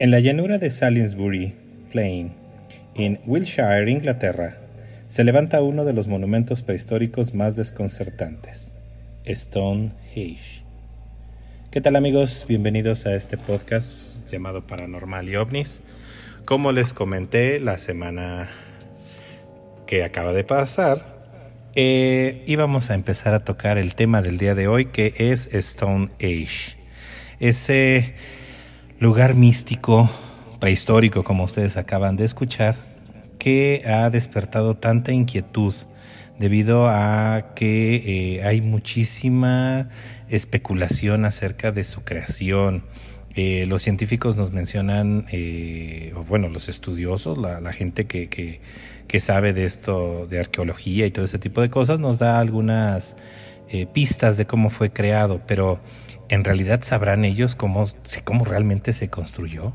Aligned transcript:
En 0.00 0.10
la 0.10 0.18
llanura 0.18 0.56
de 0.56 0.70
Salisbury 0.70 1.54
Plain, 1.92 2.32
en 2.94 3.20
Wiltshire, 3.26 3.90
Inglaterra, 3.90 4.56
se 5.08 5.24
levanta 5.24 5.60
uno 5.60 5.84
de 5.84 5.92
los 5.92 6.08
monumentos 6.08 6.62
prehistóricos 6.62 7.34
más 7.34 7.54
desconcertantes, 7.54 8.72
Stonehenge. 9.26 10.64
¿Qué 11.70 11.82
tal 11.82 11.96
amigos? 11.96 12.46
Bienvenidos 12.48 13.04
a 13.04 13.14
este 13.14 13.36
podcast 13.36 14.32
llamado 14.32 14.66
Paranormal 14.66 15.28
y 15.28 15.36
OVNIS. 15.36 15.82
Como 16.46 16.72
les 16.72 16.94
comenté 16.94 17.60
la 17.60 17.76
semana 17.76 18.48
que 19.86 20.02
acaba 20.02 20.32
de 20.32 20.44
pasar, 20.44 21.04
eh, 21.74 22.42
íbamos 22.46 22.88
a 22.88 22.94
empezar 22.94 23.34
a 23.34 23.44
tocar 23.44 23.76
el 23.76 23.94
tema 23.94 24.22
del 24.22 24.38
día 24.38 24.54
de 24.54 24.66
hoy 24.66 24.86
que 24.86 25.12
es 25.18 25.50
Stonehenge. 25.52 26.78
Ese 27.38 28.14
lugar 29.00 29.34
místico, 29.34 30.10
prehistórico, 30.60 31.24
como 31.24 31.44
ustedes 31.44 31.78
acaban 31.78 32.16
de 32.16 32.26
escuchar, 32.26 32.76
que 33.38 33.82
ha 33.86 34.10
despertado 34.10 34.76
tanta 34.76 35.10
inquietud 35.10 35.74
debido 36.38 36.86
a 36.86 37.54
que 37.54 37.96
eh, 38.36 38.44
hay 38.44 38.60
muchísima 38.60 39.88
especulación 40.28 41.24
acerca 41.24 41.72
de 41.72 41.84
su 41.84 42.04
creación. 42.04 42.84
Eh, 43.34 43.64
los 43.66 43.80
científicos 43.80 44.36
nos 44.36 44.52
mencionan, 44.52 45.24
eh, 45.32 46.12
o 46.14 46.22
bueno, 46.22 46.50
los 46.50 46.68
estudiosos, 46.68 47.38
la, 47.38 47.72
gente 47.72 48.06
que, 48.06 48.28
que, 48.28 48.60
que, 49.08 49.20
sabe 49.20 49.54
de 49.54 49.64
esto, 49.64 50.26
de 50.26 50.40
arqueología 50.40 51.06
y 51.06 51.10
todo 51.10 51.24
ese 51.24 51.38
tipo 51.38 51.62
de 51.62 51.70
cosas, 51.70 52.00
nos 52.00 52.18
da 52.18 52.38
algunas 52.38 53.16
pistas 53.92 54.36
de 54.36 54.46
cómo 54.46 54.68
fue 54.68 54.90
creado, 54.90 55.40
pero 55.46 55.78
en 56.30 56.44
realidad 56.44 56.80
sabrán 56.82 57.24
ellos 57.24 57.56
cómo, 57.56 57.84
realmente 58.44 58.92
se 58.92 59.10
construyó. 59.10 59.74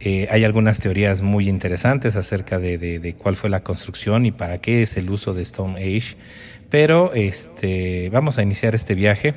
Eh, 0.00 0.28
hay 0.30 0.44
algunas 0.44 0.80
teorías 0.80 1.22
muy 1.22 1.48
interesantes 1.48 2.14
acerca 2.14 2.58
de, 2.58 3.14
cuál 3.18 3.36
fue 3.36 3.48
la 3.48 3.64
construcción 3.64 4.26
y 4.26 4.32
para 4.32 4.58
qué 4.58 4.82
es 4.82 4.96
el 4.96 5.08
uso 5.10 5.32
de 5.32 5.42
Stone 5.42 5.78
Age, 5.78 6.16
pero 6.68 7.14
este, 7.14 8.10
vamos 8.10 8.38
a 8.38 8.42
iniciar 8.42 8.74
este 8.74 8.94
viaje, 8.94 9.34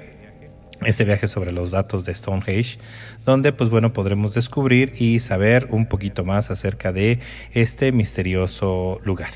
este 0.85 1.05
viaje 1.05 1.27
sobre 1.29 1.53
los 1.53 1.71
datos 1.71 2.03
de 2.03 2.13
Stonehenge, 2.13 2.79
donde 3.23 3.53
pues 3.53 3.69
bueno 3.69 3.93
podremos 3.93 4.33
descubrir 4.33 4.93
y 4.97 5.19
saber 5.19 5.69
un 5.71 5.85
poquito 5.85 6.25
más 6.25 6.51
acerca 6.51 6.91
de 6.91 7.19
este 7.53 7.93
misterioso 7.93 8.99
lugar. 9.05 9.31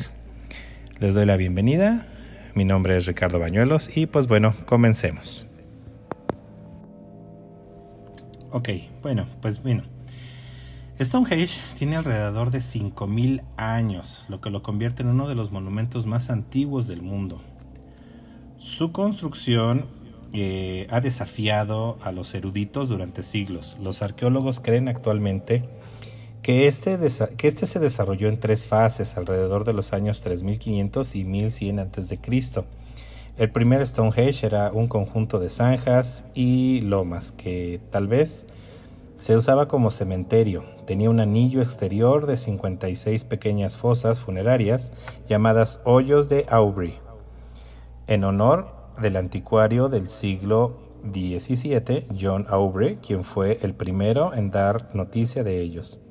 Les 0.99 1.13
doy 1.13 1.25
la 1.25 1.37
bienvenida, 1.37 2.07
mi 2.55 2.65
nombre 2.65 2.97
es 2.97 3.05
Ricardo 3.05 3.39
Bañuelos 3.39 3.89
y 3.95 4.07
pues 4.07 4.27
bueno, 4.27 4.53
comencemos. 4.65 5.48
Ok, 8.51 8.69
bueno, 9.03 9.25
pues 9.41 9.61
bueno. 9.61 9.83
Stonehenge 10.99 11.59
tiene 11.77 11.95
alrededor 11.95 12.51
de 12.51 12.59
5.000 12.59 13.43
años, 13.55 14.23
lo 14.27 14.41
que 14.41 14.49
lo 14.49 14.63
convierte 14.63 15.01
en 15.01 15.09
uno 15.09 15.29
de 15.29 15.35
los 15.35 15.51
monumentos 15.51 16.05
más 16.05 16.29
antiguos 16.29 16.87
del 16.87 17.01
mundo. 17.01 17.41
Su 18.57 18.91
construcción 18.91 19.85
eh, 20.33 20.87
ha 20.89 20.99
desafiado 20.99 21.97
a 22.01 22.11
los 22.11 22.33
eruditos 22.33 22.89
durante 22.89 23.23
siglos. 23.23 23.77
Los 23.81 24.01
arqueólogos 24.01 24.59
creen 24.59 24.89
actualmente 24.89 25.63
que 26.41 26.67
este, 26.67 26.97
que 27.37 27.47
este 27.47 27.65
se 27.65 27.79
desarrolló 27.79 28.27
en 28.27 28.39
tres 28.39 28.67
fases 28.67 29.15
alrededor 29.15 29.63
de 29.63 29.73
los 29.73 29.93
años 29.93 30.21
3500 30.21 31.15
y 31.15 31.23
1100 31.23 31.79
a.C. 31.79 32.19
El 33.39 33.51
primer 33.51 33.87
Stonehenge 33.87 34.45
era 34.45 34.69
un 34.73 34.89
conjunto 34.89 35.39
de 35.39 35.47
zanjas 35.47 36.25
y 36.33 36.81
lomas 36.81 37.31
que 37.31 37.79
tal 37.89 38.09
vez 38.09 38.47
se 39.15 39.37
usaba 39.37 39.69
como 39.69 39.91
cementerio. 39.91 40.65
Tenía 40.85 41.09
un 41.09 41.21
anillo 41.21 41.61
exterior 41.61 42.25
de 42.25 42.35
56 42.35 43.23
pequeñas 43.23 43.77
fosas 43.77 44.19
funerarias 44.19 44.91
llamadas 45.25 45.79
hoyos 45.85 46.27
de 46.27 46.47
Aubrey, 46.49 46.99
en 48.07 48.25
honor 48.25 48.75
del 49.01 49.15
anticuario 49.15 49.87
del 49.87 50.09
siglo 50.09 50.75
XVII, 51.09 52.07
John 52.19 52.45
Aubrey, 52.49 52.97
quien 52.97 53.23
fue 53.23 53.59
el 53.61 53.73
primero 53.73 54.33
en 54.33 54.51
dar 54.51 54.93
noticia 54.93 55.45
de 55.45 55.61
ellos. 55.61 56.01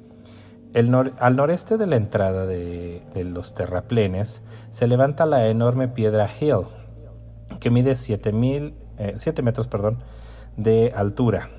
al 0.73 1.37
noreste 1.37 1.77
de 1.77 1.87
la 1.87 1.97
entrada 1.97 2.47
de, 2.47 3.03
de 3.13 3.25
los 3.25 3.53
terraplenes 3.53 4.41
se 4.71 4.87
levanta 4.87 5.27
la 5.27 5.47
enorme 5.49 5.89
piedra 5.89 6.27
Hill, 6.41 6.78
que 7.61 7.71
mide 7.71 7.97
7, 7.97 8.31
eh, 8.99 9.43
metros 9.43 9.69
perdón, 9.69 9.99
de 10.57 10.93
altura. 10.95 11.51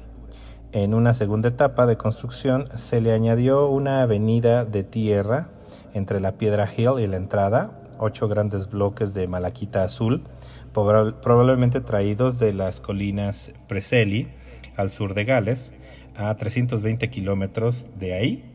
En 0.72 0.94
una 0.94 1.13
segunda 1.13 1.50
etapa 1.50 1.85
de 1.85 1.97
construcción 1.97 2.69
se 2.75 3.01
le 3.01 3.11
añadió 3.11 3.67
una 3.69 4.01
avenida 4.01 4.66
de 4.66 4.83
tierra 4.83 5.49
entre 5.94 6.19
la 6.19 6.33
piedra 6.33 6.69
Hill 6.72 6.99
y 6.99 7.07
la 7.07 7.17
entrada, 7.17 7.81
ocho 7.97 8.28
grandes 8.28 8.69
bloques 8.69 9.13
de 9.13 9.28
malaquita 9.28 9.83
azul, 9.83 10.23
probablemente 10.72 11.81
traídos 11.81 12.39
de 12.39 12.53
las 12.53 12.79
colinas 12.79 13.51
Preseli, 13.67 14.28
al 14.75 14.91
sur 14.91 15.13
de 15.13 15.25
Gales, 15.25 15.73
a 16.16 16.35
320 16.35 17.09
kilómetros 17.09 17.88
de 17.97 18.13
ahí, 18.13 18.45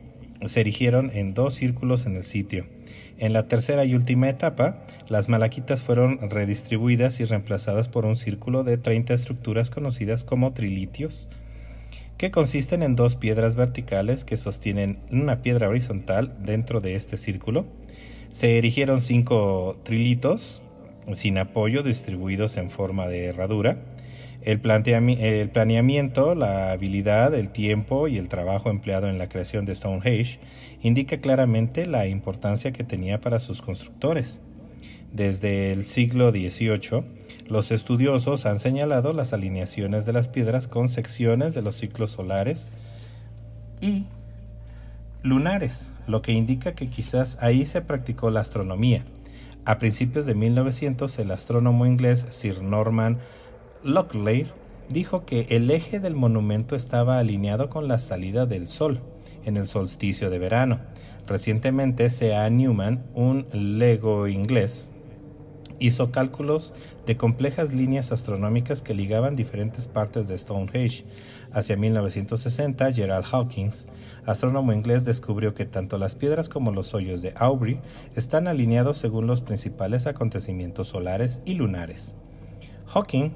se 0.46 0.60
erigieron 0.60 1.10
en 1.12 1.34
dos 1.34 1.54
círculos 1.54 2.06
en 2.06 2.16
el 2.16 2.24
sitio. 2.24 2.66
En 3.18 3.32
la 3.32 3.46
tercera 3.46 3.84
y 3.84 3.94
última 3.94 4.28
etapa, 4.28 4.84
las 5.08 5.28
malaquitas 5.28 5.82
fueron 5.82 6.30
redistribuidas 6.30 7.20
y 7.20 7.24
reemplazadas 7.24 7.88
por 7.88 8.06
un 8.06 8.16
círculo 8.16 8.64
de 8.64 8.76
30 8.76 9.14
estructuras 9.14 9.70
conocidas 9.70 10.24
como 10.24 10.52
trilitios, 10.52 11.28
que 12.18 12.30
consisten 12.30 12.82
en 12.82 12.96
dos 12.96 13.16
piedras 13.16 13.54
verticales 13.54 14.24
que 14.24 14.36
sostienen 14.36 14.98
una 15.10 15.42
piedra 15.42 15.68
horizontal 15.68 16.34
dentro 16.40 16.80
de 16.80 16.96
este 16.96 17.16
círculo. 17.16 17.66
Se 18.30 18.58
erigieron 18.58 19.00
cinco 19.00 19.76
trilitos 19.84 20.62
sin 21.12 21.38
apoyo 21.38 21.82
distribuidos 21.82 22.56
en 22.56 22.70
forma 22.70 23.06
de 23.06 23.26
herradura. 23.26 23.78
El, 24.44 24.60
el, 25.20 25.50
planeamiento, 25.50 26.34
la 26.34 26.70
habilidad, 26.72 27.34
el 27.34 27.48
tiempo 27.48 28.08
y 28.08 28.18
el 28.18 28.28
trabajo 28.28 28.70
empleado 28.70 29.08
en 29.08 29.18
la 29.18 29.28
creación 29.28 29.64
de 29.64 29.74
Stonehenge 29.74 30.38
indica 30.82 31.18
claramente 31.18 31.86
la 31.86 32.06
importancia 32.06 32.72
que 32.72 32.84
tenía 32.84 33.20
para 33.20 33.38
sus 33.38 33.62
constructores. 33.62 34.42
Desde 35.12 35.72
el 35.72 35.86
siglo 35.86 36.30
XVIII, 36.30 37.04
los 37.48 37.70
estudiosos 37.70 38.46
han 38.46 38.58
señalado 38.58 39.12
las 39.12 39.32
alineaciones 39.32 40.04
de 40.04 40.12
las 40.12 40.28
piedras 40.28 40.68
con 40.68 40.88
secciones 40.88 41.54
de 41.54 41.62
los 41.62 41.76
ciclos 41.76 42.10
solares 42.10 42.70
y 43.80 44.04
lunares, 45.22 45.90
lo 46.06 46.20
que 46.20 46.32
indica 46.32 46.74
que 46.74 46.88
quizás 46.88 47.38
ahí 47.40 47.64
se 47.64 47.80
practicó 47.80 48.30
la 48.30 48.40
astronomía. 48.40 49.04
A 49.64 49.78
principios 49.78 50.26
de 50.26 50.34
1900, 50.34 51.18
el 51.18 51.30
astrónomo 51.30 51.86
inglés 51.86 52.26
Sir 52.28 52.62
Norman 52.62 53.18
Locklear 53.84 54.46
dijo 54.88 55.26
que 55.26 55.46
el 55.50 55.70
eje 55.70 56.00
del 56.00 56.14
monumento 56.14 56.74
estaba 56.74 57.18
alineado 57.18 57.68
con 57.68 57.86
la 57.86 57.98
salida 57.98 58.46
del 58.46 58.66
sol 58.66 59.00
en 59.44 59.58
el 59.58 59.66
solsticio 59.66 60.30
de 60.30 60.38
verano. 60.38 60.80
Recientemente, 61.26 62.08
C.A. 62.08 62.48
Newman, 62.48 63.04
un 63.14 63.46
lego 63.52 64.26
inglés, 64.26 64.90
hizo 65.78 66.10
cálculos 66.12 66.74
de 67.04 67.18
complejas 67.18 67.74
líneas 67.74 68.10
astronómicas 68.10 68.80
que 68.80 68.94
ligaban 68.94 69.36
diferentes 69.36 69.86
partes 69.86 70.28
de 70.28 70.38
Stonehenge. 70.38 71.04
Hacia 71.52 71.76
1960, 71.76 72.90
Gerald 72.90 73.26
Hawkins, 73.30 73.88
astrónomo 74.24 74.72
inglés, 74.72 75.04
descubrió 75.04 75.52
que 75.52 75.66
tanto 75.66 75.98
las 75.98 76.14
piedras 76.14 76.48
como 76.48 76.72
los 76.72 76.94
hoyos 76.94 77.20
de 77.20 77.34
Aubrey 77.36 77.80
están 78.16 78.48
alineados 78.48 78.96
según 78.96 79.26
los 79.26 79.42
principales 79.42 80.06
acontecimientos 80.06 80.88
solares 80.88 81.42
y 81.44 81.52
lunares. 81.52 82.16
Hawking 82.86 83.32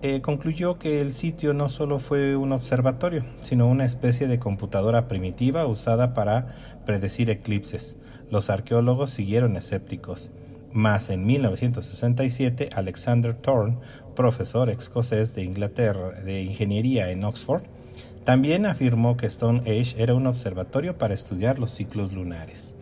eh, 0.00 0.20
concluyó 0.20 0.78
que 0.78 1.00
el 1.00 1.12
sitio 1.12 1.54
no 1.54 1.68
solo 1.68 1.98
fue 1.98 2.36
un 2.36 2.52
observatorio, 2.52 3.24
sino 3.40 3.66
una 3.66 3.84
especie 3.84 4.28
de 4.28 4.38
computadora 4.38 5.08
primitiva 5.08 5.66
usada 5.66 6.14
para 6.14 6.54
predecir 6.86 7.30
eclipses. 7.30 7.96
Los 8.30 8.48
arqueólogos 8.48 9.10
siguieron 9.10 9.56
escépticos. 9.56 10.30
Mas 10.72 11.10
en 11.10 11.26
1967, 11.26 12.70
Alexander 12.74 13.34
Thorne, 13.34 13.78
profesor 14.14 14.70
escocés 14.70 15.34
de 15.34 15.42
Inglaterra 15.42 16.10
de 16.10 16.42
ingeniería 16.42 17.10
en 17.10 17.24
Oxford, 17.24 17.62
también 18.24 18.66
afirmó 18.66 19.16
que 19.16 19.28
Stonehenge 19.28 20.00
era 20.00 20.14
un 20.14 20.26
observatorio 20.26 20.98
para 20.98 21.14
estudiar 21.14 21.58
los 21.58 21.72
ciclos 21.72 22.12
lunares. 22.12 22.76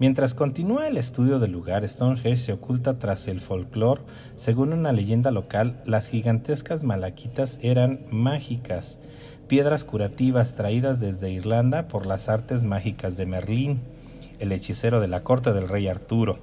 Mientras 0.00 0.32
continúa 0.32 0.86
el 0.86 0.96
estudio 0.96 1.40
del 1.40 1.50
lugar, 1.50 1.86
Stonehenge 1.86 2.36
se 2.36 2.52
oculta 2.52 3.00
tras 3.00 3.26
el 3.26 3.40
folclore. 3.40 4.02
Según 4.36 4.72
una 4.72 4.92
leyenda 4.92 5.32
local, 5.32 5.82
las 5.84 6.06
gigantescas 6.06 6.84
malaquitas 6.84 7.58
eran 7.62 8.02
mágicas, 8.12 9.00
piedras 9.48 9.84
curativas 9.84 10.54
traídas 10.54 11.00
desde 11.00 11.32
Irlanda 11.32 11.88
por 11.88 12.06
las 12.06 12.28
artes 12.28 12.64
mágicas 12.64 13.16
de 13.16 13.26
Merlín. 13.26 13.80
el 14.38 14.52
hechicero 14.52 15.00
de 15.00 15.08
la 15.08 15.24
corte 15.24 15.52
del 15.52 15.68
rey 15.68 15.88
Arturo. 15.88 16.38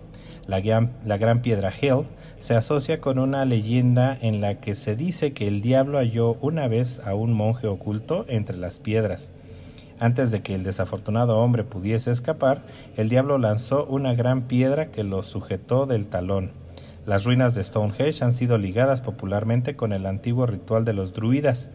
La 0.48 0.60
gran, 0.60 1.42
piedra 1.42 1.72
Hell 1.72 2.04
se 2.40 2.56
asocia 2.56 3.00
con 3.00 3.20
una 3.20 3.46
leyenda 3.46 4.18
en 4.22 4.42
la 4.42 4.60
que 4.60 4.76
se 4.76 4.98
dice 4.98 5.32
que 5.32 5.48
el 5.48 5.62
diablo 5.62 5.98
halló 5.98 6.34
una 6.42 6.68
vez 6.68 7.00
a 7.06 7.16
un 7.16 7.32
monje 7.32 7.68
oculto 7.68 8.26
entre 8.28 8.58
las 8.58 8.80
piedras. 8.80 9.32
Antes 10.00 10.30
de 10.32 10.42
que 10.42 10.56
el 10.56 10.64
desafortunado 10.64 11.38
hombre 11.40 11.64
pudiese 11.64 12.12
escapar, 12.12 12.62
el 12.98 13.08
diablo 13.08 13.38
lanzó 13.38 13.86
una 13.86 14.14
gran 14.14 14.44
piedra 14.44 14.92
que 14.92 15.04
lo 15.04 15.24
sujetó 15.24 15.86
del 15.86 16.08
talón. 16.08 16.52
Las 17.06 17.24
ruinas 17.24 17.56
de 17.56 17.64
Stonehenge 17.64 18.24
han 18.24 18.34
sido 18.34 18.58
ligadas 18.58 19.02
popularmente 19.02 19.76
con 19.76 19.94
el 19.94 20.06
antiguo 20.06 20.48
ritual 20.48 20.84
de 20.84 20.94
los 20.94 21.14
druidas. 21.14 21.70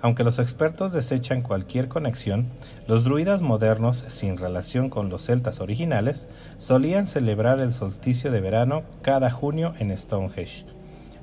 Aunque 0.00 0.22
los 0.22 0.38
expertos 0.38 0.92
desechan 0.92 1.42
cualquier 1.42 1.88
conexión, 1.88 2.46
los 2.86 3.02
druidas 3.02 3.42
modernos, 3.42 3.96
sin 3.96 4.36
relación 4.36 4.88
con 4.90 5.08
los 5.08 5.24
celtas 5.24 5.60
originales, 5.60 6.28
solían 6.58 7.08
celebrar 7.08 7.58
el 7.58 7.72
solsticio 7.72 8.30
de 8.30 8.40
verano 8.40 8.84
cada 9.02 9.32
junio 9.32 9.74
en 9.80 9.96
Stonehenge, 9.96 10.64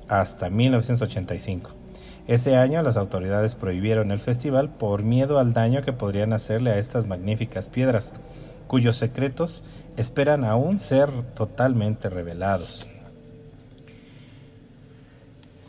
hasta 0.10 0.50
1985. 0.50 1.85
Ese 2.28 2.56
año 2.56 2.82
las 2.82 2.98
autoridades 2.98 3.54
prohibieron 3.56 4.12
el 4.12 4.20
festival 4.20 4.70
por 4.70 5.04
miedo 5.04 5.38
al 5.38 5.54
daño 5.54 5.84
que 5.84 5.94
podrían 5.94 6.34
hacerle 6.34 6.72
a 6.72 6.78
estas 6.78 7.06
magníficas 7.06 7.70
piedras, 7.70 8.14
cuyos 8.68 8.98
secretos 8.98 9.64
esperan 9.96 10.44
aún 10.44 10.80
ser 10.80 11.12
totalmente 11.36 12.10
revelados. 12.10 12.88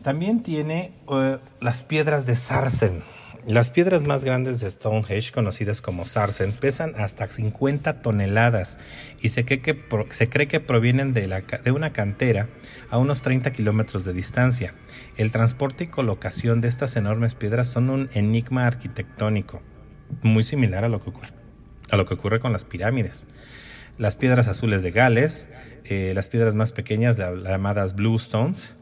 También 0.03 0.43
tiene 0.43 0.93
uh, 1.09 1.37
las 1.61 1.83
piedras 1.83 2.27
de 2.27 2.37
Sarsen. 2.37 3.03
Las 3.47 3.71
piedras 3.71 4.03
más 4.03 4.25
grandes 4.25 4.59
de 4.59 4.69
Stonehenge, 4.69 5.31
conocidas 5.31 5.81
como 5.81 6.05
Sarsen, 6.05 6.51
pesan 6.51 6.95
hasta 6.97 7.29
50 7.29 8.03
toneladas 8.03 8.81
y 9.21 9.29
se 9.29 9.45
cree 9.45 9.61
que, 9.63 10.61
provienen 10.61 11.15
de, 11.15 11.45
una 11.71 11.93
cantera 11.93 12.49
a 12.91 12.99
unos 12.99 13.23
30 13.23 13.53
kilómetros 13.53 14.05
de 14.05 14.13
distancia. 14.13 14.75
El 15.17 15.31
transporte 15.31 15.85
y 15.85 15.87
colocación 15.87 16.61
de 16.61 16.67
estas 16.67 16.97
enormes 16.97 17.37
piedras 17.37 17.69
son 17.69 17.89
un 17.89 18.11
enigma 18.15 18.67
arquitectónico, 18.67 19.63
muy 20.23 20.43
similar 20.43 20.85
a 20.85 20.89
lo 20.89 21.01
que 21.01 21.11
ocurre, 21.11 21.31
a 21.89 21.97
lo 21.97 22.05
que 22.05 22.15
ocurre 22.15 22.41
con 22.41 22.51
las 22.51 22.65
pirámides. 22.65 23.29
Las 23.97 24.17
piedras 24.17 24.49
azules 24.49 24.83
de 24.83 24.91
Gales, 24.91 25.51
eh, 25.85 26.11
las 26.17 26.29
piedras 26.29 26.57
más 26.57 26.73
pequeñas 26.73 27.17
llamadas 27.17 27.95
Blue 27.95 28.17
Stones, 28.17 28.75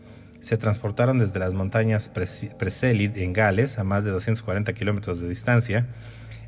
se 0.45 0.59
transportaron 0.59 1.19
desde 1.19 1.39
las 1.39 1.55
montañas 1.55 2.11
Preselid 2.11 3.17
en 3.17 3.33
Gales 3.33 3.79
a 3.79 3.85
más 3.85 4.05
de 4.05 4.11
240 4.11 4.75
kilómetros 4.75 5.19
de 5.21 5.29
distancia. 5.29 5.87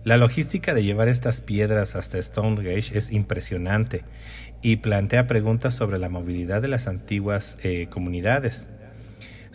La 0.04 0.18
logística 0.18 0.74
de 0.74 0.84
llevar 0.84 1.08
estas 1.08 1.40
piedras 1.40 1.96
hasta 1.96 2.20
Stonehenge 2.20 2.96
es 2.96 3.10
impresionante 3.10 4.04
y 4.60 4.76
plantea 4.76 5.26
preguntas 5.26 5.74
sobre 5.74 5.98
la 5.98 6.10
movilidad 6.10 6.60
de 6.60 6.68
las 6.68 6.88
antiguas 6.88 7.58
eh, 7.62 7.88
comunidades. 7.88 8.68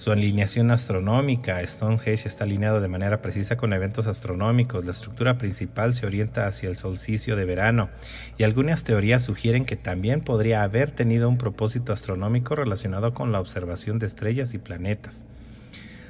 Su 0.01 0.11
alineación 0.11 0.71
astronómica, 0.71 1.61
Stonehenge 1.63 2.27
está 2.27 2.45
alineado 2.45 2.81
de 2.81 2.87
manera 2.87 3.21
precisa 3.21 3.55
con 3.55 3.71
eventos 3.71 4.07
astronómicos. 4.07 4.83
La 4.83 4.93
estructura 4.93 5.37
principal 5.37 5.93
se 5.93 6.07
orienta 6.07 6.47
hacia 6.47 6.69
el 6.69 6.75
solsticio 6.75 7.35
de 7.35 7.45
verano 7.45 7.91
y 8.35 8.41
algunas 8.41 8.83
teorías 8.83 9.23
sugieren 9.23 9.63
que 9.63 9.75
también 9.75 10.21
podría 10.21 10.63
haber 10.63 10.89
tenido 10.89 11.29
un 11.29 11.37
propósito 11.37 11.93
astronómico 11.93 12.55
relacionado 12.55 13.13
con 13.13 13.31
la 13.31 13.39
observación 13.39 13.99
de 13.99 14.07
estrellas 14.07 14.55
y 14.55 14.57
planetas. 14.57 15.25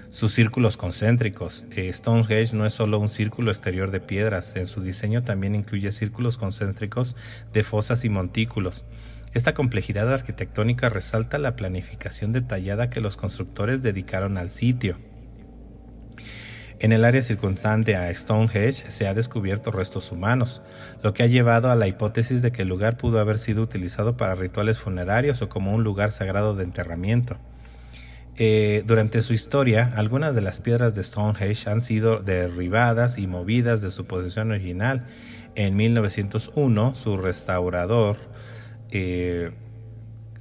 Sus 0.09 0.31
círculos 0.33 0.77
concéntricos. 0.77 1.65
Eh, 1.75 1.91
Stonehenge 1.91 2.55
no 2.55 2.65
es 2.65 2.71
solo 2.71 2.97
un 2.97 3.09
círculo 3.09 3.51
exterior 3.51 3.91
de 3.91 3.99
piedras, 3.99 4.55
en 4.55 4.67
su 4.67 4.81
diseño 4.81 5.23
también 5.23 5.53
incluye 5.53 5.91
círculos 5.91 6.38
concéntricos 6.38 7.17
de 7.51 7.65
fosas 7.65 8.05
y 8.05 8.09
montículos. 8.09 8.85
Esta 9.33 9.53
complejidad 9.53 10.13
arquitectónica 10.13 10.89
resalta 10.89 11.37
la 11.37 11.55
planificación 11.55 12.33
detallada 12.33 12.89
que 12.89 12.99
los 12.99 13.15
constructores 13.15 13.81
dedicaron 13.81 14.37
al 14.37 14.49
sitio. 14.49 14.97
En 16.79 16.91
el 16.91 17.05
área 17.05 17.21
circundante 17.21 17.95
a 17.95 18.13
Stonehenge 18.13 18.91
se 18.91 19.07
ha 19.07 19.13
descubierto 19.13 19.71
restos 19.71 20.11
humanos, 20.11 20.63
lo 21.03 21.13
que 21.13 21.23
ha 21.23 21.27
llevado 21.27 21.69
a 21.69 21.75
la 21.75 21.87
hipótesis 21.87 22.41
de 22.41 22.51
que 22.51 22.63
el 22.63 22.67
lugar 22.67 22.97
pudo 22.97 23.19
haber 23.19 23.37
sido 23.37 23.61
utilizado 23.61 24.17
para 24.17 24.35
rituales 24.35 24.79
funerarios 24.79 25.41
o 25.41 25.47
como 25.47 25.73
un 25.73 25.83
lugar 25.83 26.11
sagrado 26.11 26.55
de 26.55 26.63
enterramiento. 26.63 27.37
Eh, 28.35 28.83
durante 28.87 29.21
su 29.21 29.33
historia, 29.33 29.93
algunas 29.95 30.33
de 30.33 30.41
las 30.41 30.59
piedras 30.59 30.95
de 30.95 31.03
Stonehenge 31.03 31.69
han 31.69 31.81
sido 31.81 32.17
derribadas 32.23 33.19
y 33.19 33.27
movidas 33.27 33.81
de 33.81 33.91
su 33.91 34.05
posición 34.05 34.51
original. 34.51 35.05
En 35.53 35.75
1901, 35.75 36.95
su 36.95 37.15
restaurador 37.15 38.17
eh, 38.91 39.51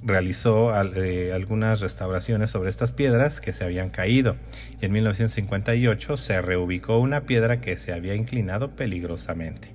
realizó 0.03 0.73
eh, 0.97 1.33
algunas 1.33 1.81
restauraciones 1.81 2.51
sobre 2.51 2.71
estas 2.71 2.93
piedras 2.93 3.41
que 3.41 3.53
se 3.53 3.65
habían 3.65 3.91
caído 3.91 4.37
y 4.81 4.87
en 4.87 4.93
1958 4.93 6.17
se 6.17 6.41
reubicó 6.41 6.99
una 6.99 7.23
piedra 7.23 7.61
que 7.61 7.77
se 7.77 7.93
había 7.93 8.15
inclinado 8.15 8.77
peligrosamente. 8.77 9.75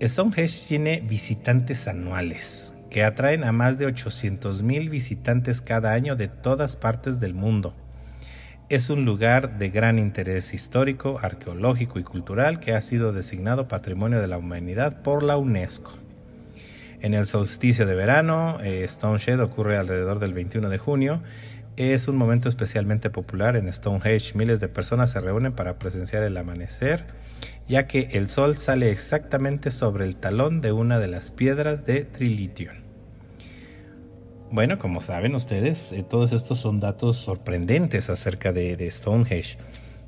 Stonehenge 0.00 0.66
tiene 0.68 1.00
visitantes 1.00 1.88
anuales 1.88 2.74
que 2.90 3.04
atraen 3.04 3.44
a 3.44 3.52
más 3.52 3.78
de 3.78 3.86
800 3.86 4.62
mil 4.62 4.88
visitantes 4.88 5.60
cada 5.60 5.92
año 5.92 6.16
de 6.16 6.28
todas 6.28 6.76
partes 6.76 7.20
del 7.20 7.34
mundo. 7.34 7.74
Es 8.68 8.90
un 8.90 9.04
lugar 9.04 9.58
de 9.58 9.70
gran 9.70 9.98
interés 9.98 10.54
histórico, 10.54 11.18
arqueológico 11.20 11.98
y 11.98 12.02
cultural 12.02 12.60
que 12.60 12.74
ha 12.74 12.80
sido 12.80 13.12
designado 13.12 13.66
Patrimonio 13.66 14.20
de 14.20 14.28
la 14.28 14.38
Humanidad 14.38 15.02
por 15.02 15.22
la 15.22 15.36
UNESCO. 15.36 15.98
En 17.00 17.14
el 17.14 17.26
solsticio 17.26 17.86
de 17.86 17.94
verano, 17.94 18.58
eh, 18.60 18.84
Stonehenge 18.88 19.40
ocurre 19.40 19.76
alrededor 19.76 20.18
del 20.18 20.32
21 20.32 20.68
de 20.68 20.78
junio. 20.78 21.20
Es 21.76 22.08
un 22.08 22.16
momento 22.16 22.48
especialmente 22.48 23.08
popular 23.08 23.54
en 23.54 23.72
Stonehenge. 23.72 24.34
Miles 24.34 24.58
de 24.58 24.68
personas 24.68 25.12
se 25.12 25.20
reúnen 25.20 25.52
para 25.52 25.78
presenciar 25.78 26.24
el 26.24 26.36
amanecer, 26.36 27.04
ya 27.68 27.86
que 27.86 28.08
el 28.12 28.28
sol 28.28 28.56
sale 28.56 28.90
exactamente 28.90 29.70
sobre 29.70 30.06
el 30.06 30.16
talón 30.16 30.60
de 30.60 30.72
una 30.72 30.98
de 30.98 31.06
las 31.06 31.30
piedras 31.30 31.86
de 31.86 32.04
Trilithium. 32.04 32.74
Bueno, 34.50 34.78
como 34.78 35.00
saben 35.00 35.36
ustedes, 35.36 35.92
eh, 35.92 36.02
todos 36.02 36.32
estos 36.32 36.58
son 36.58 36.80
datos 36.80 37.16
sorprendentes 37.16 38.10
acerca 38.10 38.52
de, 38.52 38.90
Stonehenge. 38.90 39.58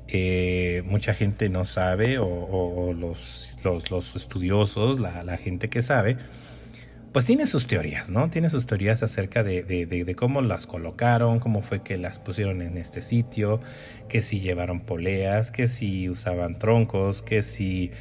Eh, 0.09 0.83
mucha 0.85 1.13
gente 1.13 1.47
no 1.47 1.63
sabe, 1.63 2.17
o, 2.19 2.93
los, 2.93 3.57
los, 3.63 4.15
estudiosos, 4.15 4.99
la, 4.99 5.23
la 5.23 5.37
gente 5.37 5.69
que 5.69 5.81
sabe, 5.81 6.17
pues 7.11 7.25
tiene 7.25 7.45
sus 7.45 7.67
teorías, 7.67 8.09
¿no? 8.09 8.29
Tiene 8.29 8.49
sus 8.49 8.67
teorías 8.67 9.03
acerca 9.03 9.43
de, 9.43 10.15
cómo 10.17 10.41
las 10.41 10.65
colocaron, 10.65 11.39
cómo 11.39 11.61
fue 11.61 11.83
que 11.83 11.97
las 11.97 12.19
pusieron 12.19 12.61
en 12.61 12.77
este 12.77 13.01
sitio, 13.01 13.59
que 14.07 14.21
si 14.21 14.39
llevaron 14.39 14.81
poleas, 14.81 15.51
que 15.51 15.67
si 15.67 16.09
usaban 16.09 16.57
troncos, 16.57 17.21
que 17.21 17.41
si 17.41 17.91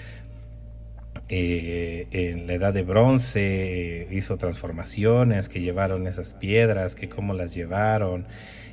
eh, 1.28 2.06
en 2.12 2.46
la 2.46 2.54
edad 2.54 2.72
de 2.72 2.82
bronce 2.82 4.06
hizo 4.12 4.36
transformaciones, 4.36 5.48
que 5.48 5.60
llevaron 5.60 6.06
esas 6.06 6.34
piedras, 6.34 6.94
que 6.94 7.08
cómo 7.08 7.34
las 7.34 7.52
llevaron. 7.52 8.26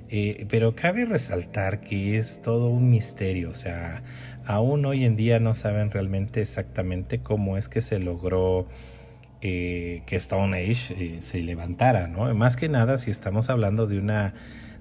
Eh, 0.10 0.46
pero 0.50 0.76
cabe 0.76 1.06
resaltar 1.06 1.82
que 1.82 2.16
es 2.16 2.42
todo 2.42 2.70
un 2.70 2.90
misterio, 2.90 3.50
o 3.50 3.54
sea, 3.54 4.04
aún 4.46 4.86
hoy 4.86 5.04
en 5.04 5.18
día 5.18 5.40
no 5.40 5.54
saben 5.54 5.92
realmente 5.92 6.42
exactamente 6.42 7.20
cómo 7.20 7.58
es 7.58 7.68
que 7.68 7.82
se 7.82 8.00
logró 8.00 8.68
eh, 9.42 10.02
que 10.08 10.16
Stone 10.16 10.58
Age 10.58 10.96
eh, 10.98 11.22
se 11.22 11.40
levantara, 11.42 12.08
¿no? 12.08 12.34
Más 12.34 12.56
que 12.56 12.70
nada 12.70 12.98
si 12.98 13.12
estamos 13.12 13.50
hablando 13.50 13.86
de 13.86 14.00
una 14.00 14.34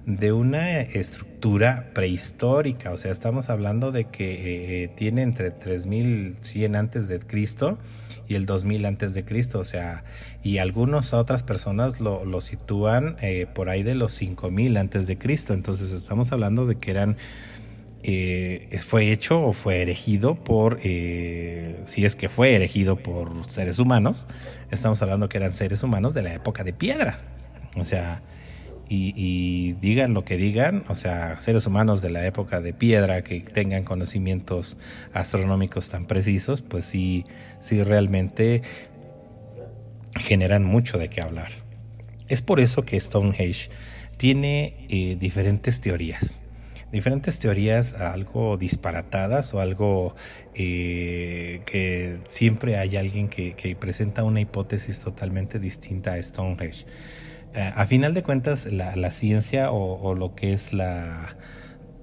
de 0.07 0.31
una 0.31 0.79
estructura 0.79 1.91
prehistórica, 1.93 2.91
o 2.93 2.97
sea, 2.97 3.11
estamos 3.11 3.49
hablando 3.49 3.91
de 3.91 4.05
que 4.05 4.83
eh, 4.83 4.87
tiene 4.87 5.21
entre 5.21 5.51
3100 5.51 6.77
antes 6.77 7.09
de 7.09 7.19
Cristo 7.19 7.77
y 8.25 8.35
el 8.35 8.45
2000 8.45 8.85
antes 8.85 9.13
de 9.13 9.25
Cristo, 9.25 9.59
o 9.59 9.65
sea, 9.65 10.05
y 10.43 10.59
algunas 10.59 11.13
otras 11.13 11.43
personas 11.43 11.99
lo, 11.99 12.23
lo 12.23 12.39
sitúan 12.39 13.17
por 13.53 13.67
ahí 13.67 13.83
de 13.83 13.95
los 13.95 14.13
5000 14.13 14.77
antes 14.77 15.07
de 15.07 15.17
Cristo, 15.17 15.53
entonces 15.53 15.91
estamos 15.91 16.31
hablando 16.31 16.65
de 16.65 16.77
que 16.77 16.91
eran 16.91 17.17
eh, 18.09 18.77
fue 18.77 19.11
hecho 19.11 19.43
o 19.43 19.51
fue 19.51 19.81
erigido 19.81 20.35
por, 20.35 20.79
eh, 20.81 21.81
si 21.83 22.05
es 22.05 22.15
que 22.15 22.29
fue 22.29 22.55
erigido 22.55 22.95
por 22.95 23.49
seres 23.51 23.79
humanos, 23.79 24.27
estamos 24.71 25.01
hablando 25.01 25.27
que 25.27 25.37
eran 25.37 25.51
seres 25.51 25.83
humanos 25.83 26.13
de 26.13 26.21
la 26.21 26.33
época 26.33 26.63
de 26.63 26.71
piedra. 26.71 27.19
O 27.75 27.83
sea, 27.83 28.21
y, 28.87 29.73
digan 29.73 30.13
lo 30.13 30.23
que 30.23 30.37
digan, 30.37 30.85
o 30.87 30.95
sea, 30.95 31.37
seres 31.39 31.67
humanos 31.67 32.01
de 32.01 32.09
la 32.09 32.25
época 32.25 32.61
de 32.61 32.71
piedra 32.71 33.23
que 33.23 33.41
tengan 33.41 33.83
conocimientos 33.83 34.77
astronómicos 35.11 35.89
tan 35.89 36.05
precisos, 36.05 36.61
pues 36.61 36.85
sí, 36.85 37.25
sí 37.59 37.83
realmente 37.83 38.61
generan 40.15 40.63
mucho 40.63 40.97
de 40.97 41.09
qué 41.09 41.19
hablar. 41.19 41.51
Es 42.29 42.41
por 42.41 42.61
eso 42.61 42.85
que 42.85 42.97
Stonehenge 42.97 43.69
tiene 44.15 44.87
eh, 44.87 45.17
diferentes 45.19 45.81
teorías. 45.81 46.41
Diferentes 46.91 47.39
teorías 47.39 47.93
algo 47.93 48.57
disparatadas 48.57 49.53
o 49.53 49.59
algo 49.59 50.15
eh, 50.53 51.61
que 51.65 52.19
siempre 52.27 52.77
hay 52.77 52.97
alguien 52.97 53.27
que, 53.27 53.77
presenta 53.79 54.23
una 54.23 54.39
hipótesis 54.39 54.99
totalmente 54.99 55.59
distinta 55.59 56.13
a 56.13 56.23
Stonehenge. 56.23 56.85
Eh, 57.53 57.71
a 57.75 57.85
final 57.85 58.13
de 58.13 58.23
cuentas, 58.23 58.71
la, 58.71 59.11
ciencia 59.11 59.71
o, 59.71 60.15
lo 60.15 60.35
que 60.35 60.53
es 60.53 60.73
la, 60.73 61.35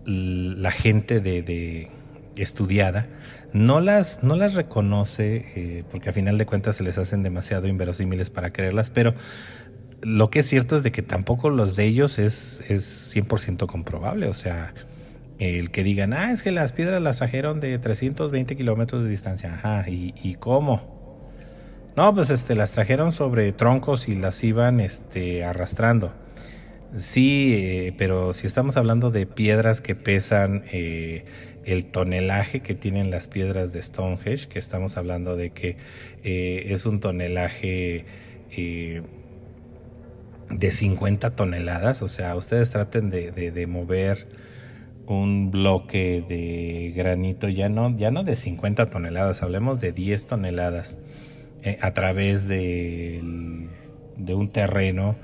la 0.04 0.70
gente 0.70 1.20
de, 1.20 1.90
estudiada 2.36 3.06
no 3.52 3.80
las, 3.80 4.24
no 4.24 4.34
las 4.34 4.54
reconoce 4.54 5.44
eh, 5.54 5.84
porque 5.90 6.10
a 6.10 6.12
final 6.12 6.36
de 6.36 6.46
cuentas 6.46 6.76
se 6.76 6.82
les 6.82 6.98
hacen 6.98 7.22
demasiado 7.22 7.68
inverosímiles 7.68 8.28
para 8.28 8.52
creerlas, 8.52 8.90
pero 8.90 9.14
lo 10.04 10.30
que 10.30 10.40
es 10.40 10.46
cierto 10.46 10.76
es 10.76 10.82
de 10.82 10.92
que 10.92 11.02
tampoco 11.02 11.50
los 11.50 11.76
de 11.76 11.84
ellos 11.86 12.18
es, 12.18 12.62
es 12.68 13.14
100% 13.16 13.66
comprobable. 13.66 14.28
O 14.28 14.34
sea, 14.34 14.74
el 15.38 15.70
que 15.70 15.82
digan, 15.82 16.12
ah, 16.12 16.30
es 16.30 16.42
que 16.42 16.52
las 16.52 16.72
piedras 16.72 17.00
las 17.02 17.18
trajeron 17.18 17.60
de 17.60 17.78
320 17.78 18.56
kilómetros 18.56 19.02
de 19.02 19.08
distancia. 19.08 19.54
Ajá, 19.54 19.88
¿y, 19.88 20.14
¿y, 20.22 20.34
cómo? 20.34 20.94
No, 21.96 22.14
pues 22.14 22.30
este, 22.30 22.54
las 22.54 22.72
trajeron 22.72 23.12
sobre 23.12 23.52
troncos 23.52 24.08
y 24.08 24.14
las 24.14 24.42
iban 24.44 24.80
este, 24.80 25.44
arrastrando. 25.44 26.12
Sí, 26.96 27.54
eh, 27.56 27.94
pero 27.98 28.32
si 28.32 28.46
estamos 28.46 28.76
hablando 28.76 29.10
de 29.10 29.26
piedras 29.26 29.80
que 29.80 29.96
pesan 29.96 30.64
eh, 30.70 31.24
el 31.64 31.86
tonelaje 31.86 32.60
que 32.60 32.74
tienen 32.74 33.10
las 33.10 33.26
piedras 33.26 33.72
de 33.72 33.82
Stonehenge, 33.82 34.48
que 34.48 34.60
estamos 34.60 34.96
hablando 34.96 35.34
de 35.34 35.50
que 35.50 35.76
eh, 36.22 36.66
es 36.68 36.86
un 36.86 37.00
tonelaje 37.00 38.04
de 40.50 40.70
50 40.70 41.30
toneladas, 41.30 42.02
o 42.02 42.08
sea, 42.08 42.36
ustedes 42.36 42.70
traten 42.70 43.10
de, 43.10 43.30
de, 43.30 43.66
mover 43.66 44.28
un 45.06 45.50
bloque 45.50 46.24
de 46.28 46.92
granito, 46.96 47.48
ya 47.48 47.68
no, 47.68 47.96
ya 47.96 48.10
no 48.10 48.24
de 48.24 48.36
50 48.36 48.90
toneladas, 48.90 49.42
hablemos 49.42 49.80
de 49.80 49.92
10 49.92 50.26
toneladas 50.26 50.98
eh, 51.62 51.78
a 51.80 51.92
través 51.92 52.46
de, 52.48 53.68
de 54.16 54.34
un 54.34 54.48
terreno 54.48 55.16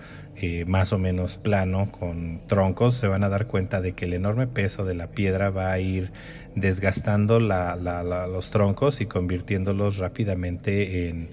eh, 0.42 0.64
más 0.64 0.94
o 0.94 0.98
menos 0.98 1.36
plano 1.36 1.92
con 1.92 2.40
troncos, 2.46 2.94
se 2.94 3.06
van 3.08 3.24
a 3.24 3.28
dar 3.28 3.46
cuenta 3.46 3.82
de 3.82 3.92
que 3.92 4.06
el 4.06 4.14
enorme 4.14 4.46
peso 4.46 4.86
de 4.86 4.94
la 4.94 5.08
piedra 5.08 5.50
va 5.50 5.70
a 5.70 5.78
ir 5.80 6.12
desgastando 6.54 7.40
la, 7.40 7.76
la, 7.76 8.02
los 8.26 8.50
troncos 8.50 9.02
y 9.02 9.06
convirtiéndolos 9.06 9.98
rápidamente 9.98 11.10
en 11.10 11.28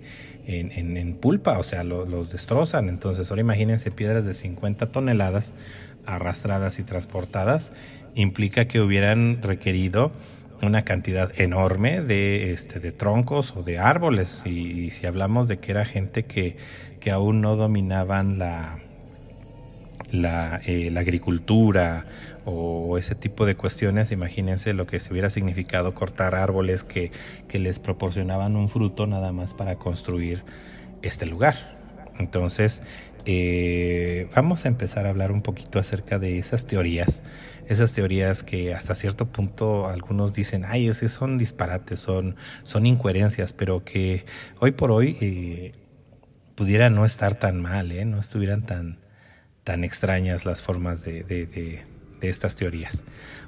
en, 0.48 1.14
pulpa, 1.16 1.60
o 1.60 1.64
sea, 1.64 1.84
los 1.84 2.32
destrozan. 2.32 2.90
Entonces, 2.90 3.30
ahora 3.30 3.42
imagínense 3.42 3.92
piedras 3.92 4.26
de 4.26 4.34
50 4.34 4.88
toneladas 4.92 5.54
arrastradas 6.06 6.80
y 6.80 6.84
transportadas, 6.84 7.74
implica 8.16 8.66
que 8.66 8.80
hubieran 8.80 9.42
requerido 9.44 10.12
una 10.62 10.84
cantidad 10.84 11.40
enorme 11.40 12.02
de, 12.02 12.54
este, 12.54 12.80
de 12.80 12.92
troncos 12.92 13.56
o 13.56 13.64
de 13.64 13.78
árboles. 13.78 14.44
Y, 14.46 14.90
si 14.90 15.06
hablamos 15.06 15.48
de 15.48 15.60
que 15.60 15.72
era 15.72 15.86
gente 15.86 16.24
que, 16.24 16.58
que 17.00 17.12
aún 17.12 17.42
no 17.42 17.56
dominaban 17.56 18.40
la, 18.40 18.80
la, 20.10 20.62
eh, 20.66 20.90
la 20.92 21.02
agricultura 21.02 22.06
o 22.50 22.98
ese 22.98 23.14
tipo 23.14 23.46
de 23.46 23.56
cuestiones, 23.56 24.14
imagínense 24.14 24.74
lo 24.74 24.88
que 24.88 25.02
se 25.02 25.12
hubiera 25.12 25.30
significado 25.30 25.94
cortar 25.94 26.34
árboles 26.34 26.86
que, 26.86 27.12
que 27.50 27.60
les 27.60 27.78
proporcionaban 27.78 28.56
un 28.56 28.70
fruto 28.70 29.06
nada 29.06 29.34
más 29.34 29.54
para 29.54 29.76
construir 29.76 30.46
este 31.02 31.26
lugar. 31.26 31.56
Entonces, 32.20 32.84
eh, 33.26 34.30
vamos 34.34 34.64
a 34.64 34.70
empezar 34.70 35.06
a 35.06 35.10
hablar 35.10 35.34
un 35.34 35.42
poquito 35.42 35.78
acerca 35.78 36.20
de 36.20 36.38
esas 36.38 36.66
teorías, 36.66 37.22
esas 37.68 37.92
teorías 37.92 38.44
que 38.44 38.74
hasta 38.74 38.96
cierto 38.96 39.26
punto 39.26 39.86
algunos 39.88 40.34
dicen, 40.34 40.64
ay, 40.66 40.88
es 40.88 41.02
que 41.02 41.10
son 41.10 41.38
disparates, 41.38 42.00
son, 42.00 42.38
son 42.64 42.86
incoherencias, 42.86 43.52
pero 43.52 43.84
que 43.84 44.26
hoy 44.62 44.72
por 44.72 44.92
hoy 44.92 45.18
eh, 45.20 45.74
pudiera 46.56 46.90
no 46.90 47.04
estar 47.04 47.38
tan 47.38 47.62
mal, 47.62 47.92
¿eh? 47.92 48.06
no 48.06 48.22
estuvieran 48.22 48.66
tan, 48.66 49.00
tan 49.66 49.84
extrañas 49.84 50.46
las 50.46 50.62
formas 50.62 51.04
de, 51.04 51.24
de 52.20 52.30
estas 52.30 52.56
teorías. 52.56 53.04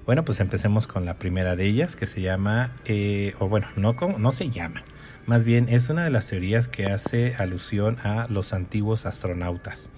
Bueno, 0.05 0.25
pues 0.25 0.39
empecemos 0.39 0.87
con 0.87 1.05
la 1.05 1.15
primera 1.15 1.55
de 1.55 1.65
ellas 1.65 1.95
que 1.95 2.07
se 2.07 2.21
llama, 2.21 2.71
eh, 2.85 3.33
o 3.39 3.47
bueno, 3.47 3.67
no, 3.75 3.93
no 3.93 4.31
se 4.31 4.49
llama, 4.49 4.83
más 5.29 5.45
bien 5.45 5.67
es 5.69 5.89
una 5.89 6.03
de 6.03 6.09
las 6.09 6.27
teorías 6.27 6.67
que 6.67 6.85
hace 6.85 7.35
alusión 7.35 7.97
a 8.03 8.25
los 8.29 8.51
antiguos 8.51 9.05
astronautas. 9.05 9.91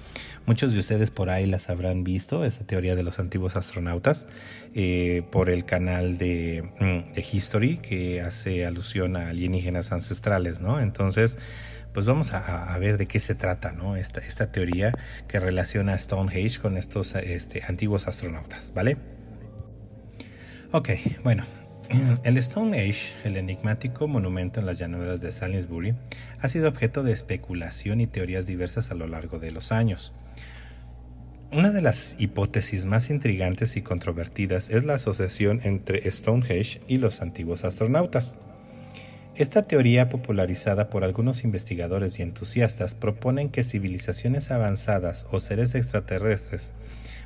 Muchos 0.45 0.73
de 0.73 0.79
ustedes 0.79 1.09
por 1.09 1.29
ahí 1.29 1.45
las 1.45 1.69
habrán 1.69 2.03
visto, 2.03 2.43
esa 2.43 2.65
teoría 2.65 2.95
de 2.95 3.03
los 3.03 3.17
antiguos 3.17 3.55
astronautas, 3.55 4.27
eh, 4.73 5.23
por 5.31 5.49
el 5.49 5.63
canal 5.63 6.17
de, 6.17 6.63
mm, 6.79 7.13
de, 7.13 7.25
History 7.31 7.77
que 7.77 8.19
hace 8.19 8.65
alusión 8.65 9.15
a 9.15 9.29
alienígenas 9.29 9.93
ancestrales, 9.93 10.59
¿no? 10.59 10.81
Entonces, 10.81 11.39
pues 11.93 12.05
vamos 12.05 12.33
a, 12.33 12.77
ver 12.79 12.97
de 12.97 13.07
qué 13.07 13.19
se 13.19 13.35
trata, 13.35 13.71
¿no? 13.71 13.95
Esta, 13.95 14.51
teoría 14.51 14.91
que 15.27 15.39
relaciona 15.39 15.93
a 15.93 15.97
Stonehenge 15.97 16.59
con 16.59 16.77
estos 16.77 17.15
este, 17.15 17.63
antiguos 17.63 18.07
astronautas, 18.07 18.71
¿vale? 18.73 18.97
Ok, 20.71 20.89
bueno, 21.23 21.45
el 22.23 22.41
Stonehenge, 22.41 23.15
el 23.25 23.35
enigmático 23.35 24.07
monumento 24.07 24.59
en 24.59 24.65
las 24.65 24.79
llanuras 24.79 25.19
de 25.19 25.31
Salisbury, 25.31 25.95
ha 26.39 26.47
sido 26.47 26.69
objeto 26.69 27.03
de 27.03 27.11
especulación 27.11 27.99
y 27.99 28.07
teorías 28.07 28.47
diversas 28.47 28.91
a 28.91 28.95
lo 28.95 29.07
largo 29.07 29.39
de 29.39 29.51
los 29.51 29.71
años. 29.71 30.13
Una 31.51 31.71
de 31.71 31.81
las 31.81 32.15
hipótesis 32.17 32.85
más 32.85 33.09
intrigantes 33.09 33.75
y 33.75 33.81
controvertidas 33.81 34.69
es 34.69 34.85
la 34.85 34.93
asociación 34.93 35.59
entre 35.63 36.09
Stonehenge 36.09 36.81
y 36.87 36.97
los 36.97 37.21
antiguos 37.21 37.65
astronautas. 37.65 38.39
Esta 39.35 39.61
teoría, 39.61 40.09
popularizada 40.09 40.89
por 40.89 41.05
algunos 41.05 41.45
investigadores 41.45 42.19
y 42.19 42.23
entusiastas, 42.23 42.95
proponen 42.95 43.49
que 43.49 43.63
civilizaciones 43.63 44.51
avanzadas 44.51 45.25
o 45.31 45.39
seres 45.39 45.73
extraterrestres 45.73 46.73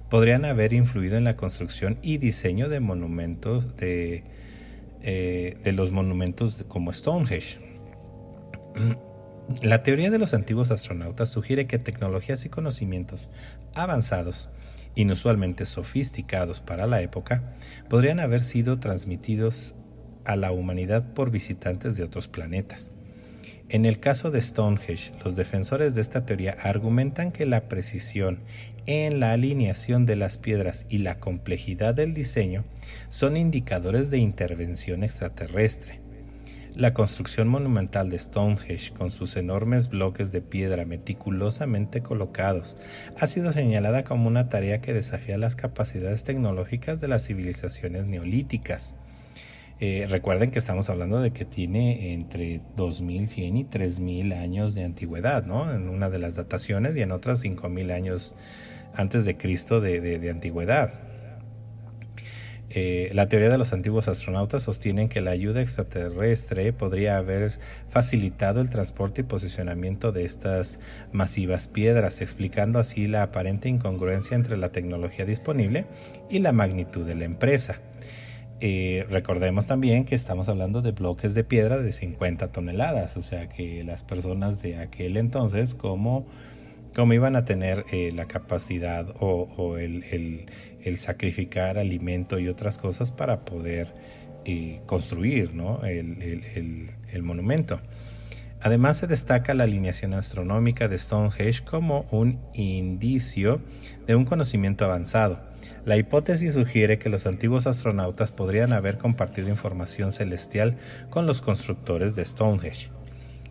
podrían 0.09 0.45
haber 0.45 0.74
influido 0.74 1.17
en 1.17 1.24
la 1.24 1.35
construcción 1.35 1.97
y 2.03 2.17
diseño 2.17 2.69
de 2.69 2.79
monumentos 2.79 3.75
de, 3.75 4.24
eh, 5.01 5.57
de 5.63 5.71
los 5.71 5.91
monumentos 5.91 6.63
como 6.67 6.93
Stonehenge. 6.93 7.59
La 9.62 9.83
teoría 9.83 10.09
de 10.09 10.17
los 10.17 10.33
antiguos 10.33 10.71
astronautas 10.71 11.29
sugiere 11.29 11.67
que 11.67 11.77
tecnologías 11.77 12.45
y 12.45 12.50
conocimientos 12.50 13.29
avanzados, 13.75 14.50
inusualmente 14.95 15.65
sofisticados 15.65 16.62
para 16.62 16.88
la 16.88 17.01
época, 17.01 17.53
podrían 17.88 18.19
haber 18.19 18.41
sido 18.41 18.79
transmitidos 18.79 19.75
a 20.25 20.36
la 20.36 20.51
humanidad 20.51 21.13
por 21.13 21.32
visitantes 21.32 21.96
de 21.98 22.03
otros 22.03 22.27
planetas. 22.27 22.91
En 23.70 23.86
el 23.86 24.00
caso 24.00 24.29
de 24.29 24.41
Stonehenge, 24.41 25.12
los 25.24 25.36
defensores 25.36 25.96
de 25.96 26.01
esta 26.01 26.25
teoría 26.25 26.55
argumentan 26.62 27.32
que 27.32 27.48
la 27.48 27.67
precisión 27.67 28.39
en 28.86 29.20
la 29.20 29.32
alineación 29.32 30.05
de 30.05 30.15
las 30.15 30.38
piedras 30.38 30.86
y 30.89 31.00
la 31.00 31.20
complejidad 31.20 31.96
del 31.96 32.13
diseño 32.13 32.63
son 33.08 33.38
indicadores 33.38 34.12
de 34.12 34.20
intervención 34.20 35.03
extraterrestre. 35.03 36.00
La 36.75 36.94
construcción 36.94 37.48
monumental 37.48 38.10
de 38.10 38.20
Stonehenge, 38.20 38.91
con 38.91 39.10
sus 39.10 39.38
enormes 39.38 39.88
bloques 39.88 40.34
de 40.34 40.41
piedra 40.41 40.86
meticulosamente 40.86 42.01
colocados, 42.01 42.77
ha 43.17 43.27
sido 43.27 43.53
señalada 43.53 44.03
como 44.03 44.27
una 44.27 44.50
tarea 44.50 44.82
que 44.82 44.94
desafía 44.94 45.38
las 45.38 45.55
capacidades 45.55 46.25
tecnológicas 46.25 47.00
de 47.00 47.08
las 47.08 47.25
civilizaciones 47.25 48.08
neolíticas. 48.08 48.94
Eh, 49.82 50.08
recuerden 50.10 50.51
que 50.51 50.60
estamos 50.60 50.89
hablando 50.89 51.20
de 51.20 51.32
que 51.32 51.44
tiene 51.44 52.13
entre 52.13 52.62
2100 52.77 53.58
y 53.58 53.63
3000 53.65 54.32
años 54.32 54.74
de 54.74 54.86
antigüedad, 54.86 55.46
¿no? 55.46 55.74
En 55.74 55.89
una 55.89 56.10
de 56.10 56.17
las 56.17 56.36
dataciones 56.36 56.96
y 56.96 57.01
en 57.01 57.12
otras 57.12 57.41
5000 57.41 57.91
años 57.91 58.36
antes 58.94 59.25
de 59.25 59.36
Cristo 59.36 59.82
de, 59.82 60.29
antigüedad. 60.32 60.94
Eh, 62.70 63.12
la 63.13 63.27
teoría 63.27 63.50
de 63.50 63.58
los 63.58 63.74
antiguos 63.74 64.08
astronautas 64.08 64.63
sostienen 64.63 65.08
que 65.08 65.22
la 65.22 65.32
ayuda 65.32 65.62
extraterrestre 65.62 66.74
podría 66.74 67.17
haber 67.17 67.51
facilitado 67.89 68.62
el 68.62 68.70
transporte 68.70 69.22
y 69.22 69.24
posicionamiento 69.25 70.12
de 70.13 70.24
estas 70.24 70.79
masivas 71.12 71.67
piedras, 71.67 72.22
explicando 72.22 72.79
así 72.79 73.08
la 73.08 73.24
aparente 73.24 73.70
incongruencia 73.70 74.36
entre 74.36 74.58
la 74.58 74.72
tecnología 74.72 75.25
disponible 75.25 75.86
y 76.29 76.39
la 76.39 76.53
magnitud 76.53 77.05
de 77.05 77.15
la 77.15 77.25
empresa. 77.25 77.79
Eh, 78.62 79.05
recordemos 79.09 79.67
también 79.67 80.05
que 80.05 80.15
estamos 80.15 80.47
hablando 80.47 80.81
de 80.81 80.91
bloques 80.91 81.33
de 81.33 81.43
piedra 81.43 81.77
de 81.77 81.91
50 81.91 82.51
toneladas, 82.53 83.17
o 83.17 83.21
sea 83.21 83.50
que 83.50 83.83
las 83.83 84.03
personas 84.03 84.62
de 84.62 84.77
aquel 84.77 85.17
entonces, 85.17 85.75
como, 85.75 86.25
como 86.95 87.13
iban 87.13 87.35
a 87.35 87.43
tener 87.43 87.85
eh, 87.91 88.12
la 88.13 88.27
capacidad 88.27 89.13
o, 89.19 89.77
el, 89.77 90.45
sacrificar 90.95 91.77
alimento 91.77 92.39
y 92.39 92.47
otras 92.47 92.77
cosas 92.77 93.12
para 93.12 93.43
poder 93.43 93.93
eh, 94.45 94.81
construir 94.85 95.53
¿no? 95.53 95.83
el, 95.83 96.21
el 97.12 97.24
monumento. 97.24 97.81
Además 98.62 98.97
se 98.97 99.07
destaca 99.07 99.53
la 99.53 99.65
alineación 99.65 100.13
astronómica 100.13 100.88
de 100.88 100.97
Stonehenge 100.97 101.63
como 101.65 102.05
un 102.12 102.39
indicio 102.53 103.59
de 104.07 104.15
un 104.15 104.24
conocimiento 104.24 104.85
avanzado 104.85 105.54
La 105.86 105.98
hipótesis 105.98 106.53
sugiere 106.53 106.98
que 106.98 107.10
los 107.10 107.25
antiguos 107.25 107.67
astronautas 107.67 108.31
podrían 108.31 108.74
haber 108.74 108.98
compartido 108.98 109.50
información 109.50 110.12
celestial 110.12 110.77
con 111.10 111.25
los 111.25 111.41
constructores 111.41 112.15
de 112.15 112.25
Stonehenge, 112.25 112.91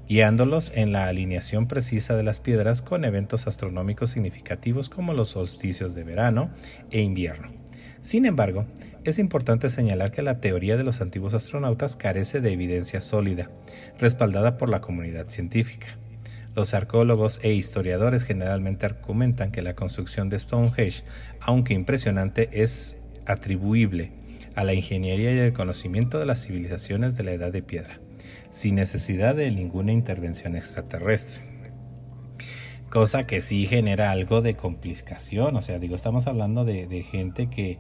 guiándolos 0.08 0.72
en 0.74 0.92
la 0.92 1.06
alineación 1.06 1.66
precisa 1.66 2.16
de 2.16 2.22
las 2.22 2.40
piedras 2.40 2.82
con 2.82 3.04
eventos 3.04 3.46
astronómicos 3.46 4.10
significativos 4.10 4.88
como 4.88 5.14
los 5.14 5.30
solsticios 5.30 5.94
de 5.94 6.04
verano 6.04 6.50
e 6.90 7.00
invierno. 7.00 7.52
Sin 8.00 8.26
embargo, 8.26 8.66
es 9.04 9.18
importante 9.18 9.70
señalar 9.70 10.10
que 10.10 10.22
la 10.22 10.40
teoría 10.40 10.76
de 10.76 10.84
los 10.84 11.00
antiguos 11.00 11.32
astronautas 11.32 11.96
carece 11.96 12.40
de 12.40 12.52
evidencia 12.52 13.00
sólida, 13.00 13.50
respaldada 13.98 14.58
por 14.58 14.68
la 14.68 14.80
comunidad 14.80 15.28
científica. 15.28 15.98
Los 16.54 16.74
arqueólogos 16.74 17.40
e 17.42 17.52
historiadores 17.52 18.24
generalmente 18.24 18.86
argumentan 18.86 19.50
que 19.50 19.62
la 19.62 19.74
construcción 19.74 20.28
de 20.28 20.38
Stonehenge, 20.38 21.04
aunque 21.40 21.74
impresionante, 21.74 22.48
es 22.52 22.98
atribuible 23.26 24.12
a 24.54 24.64
la 24.64 24.74
ingeniería 24.74 25.32
y 25.32 25.38
el 25.38 25.52
conocimiento 25.52 26.18
de 26.18 26.26
las 26.26 26.44
civilizaciones 26.46 27.16
de 27.16 27.24
la 27.24 27.32
Edad 27.32 27.52
de 27.52 27.62
Piedra, 27.62 28.00
sin 28.50 28.76
necesidad 28.76 29.34
de 29.34 29.50
ninguna 29.50 29.92
intervención 29.92 30.54
extraterrestre 30.54 31.54
cosa 32.94 33.26
que 33.26 33.40
sí 33.40 33.66
genera 33.66 34.12
algo 34.12 34.40
de 34.40 34.54
complicación. 34.54 35.56
O 35.56 35.62
sea, 35.62 35.80
digo, 35.80 35.96
estamos 35.96 36.28
hablando 36.28 36.64
de, 36.64 37.02
gente 37.02 37.50
que, 37.50 37.76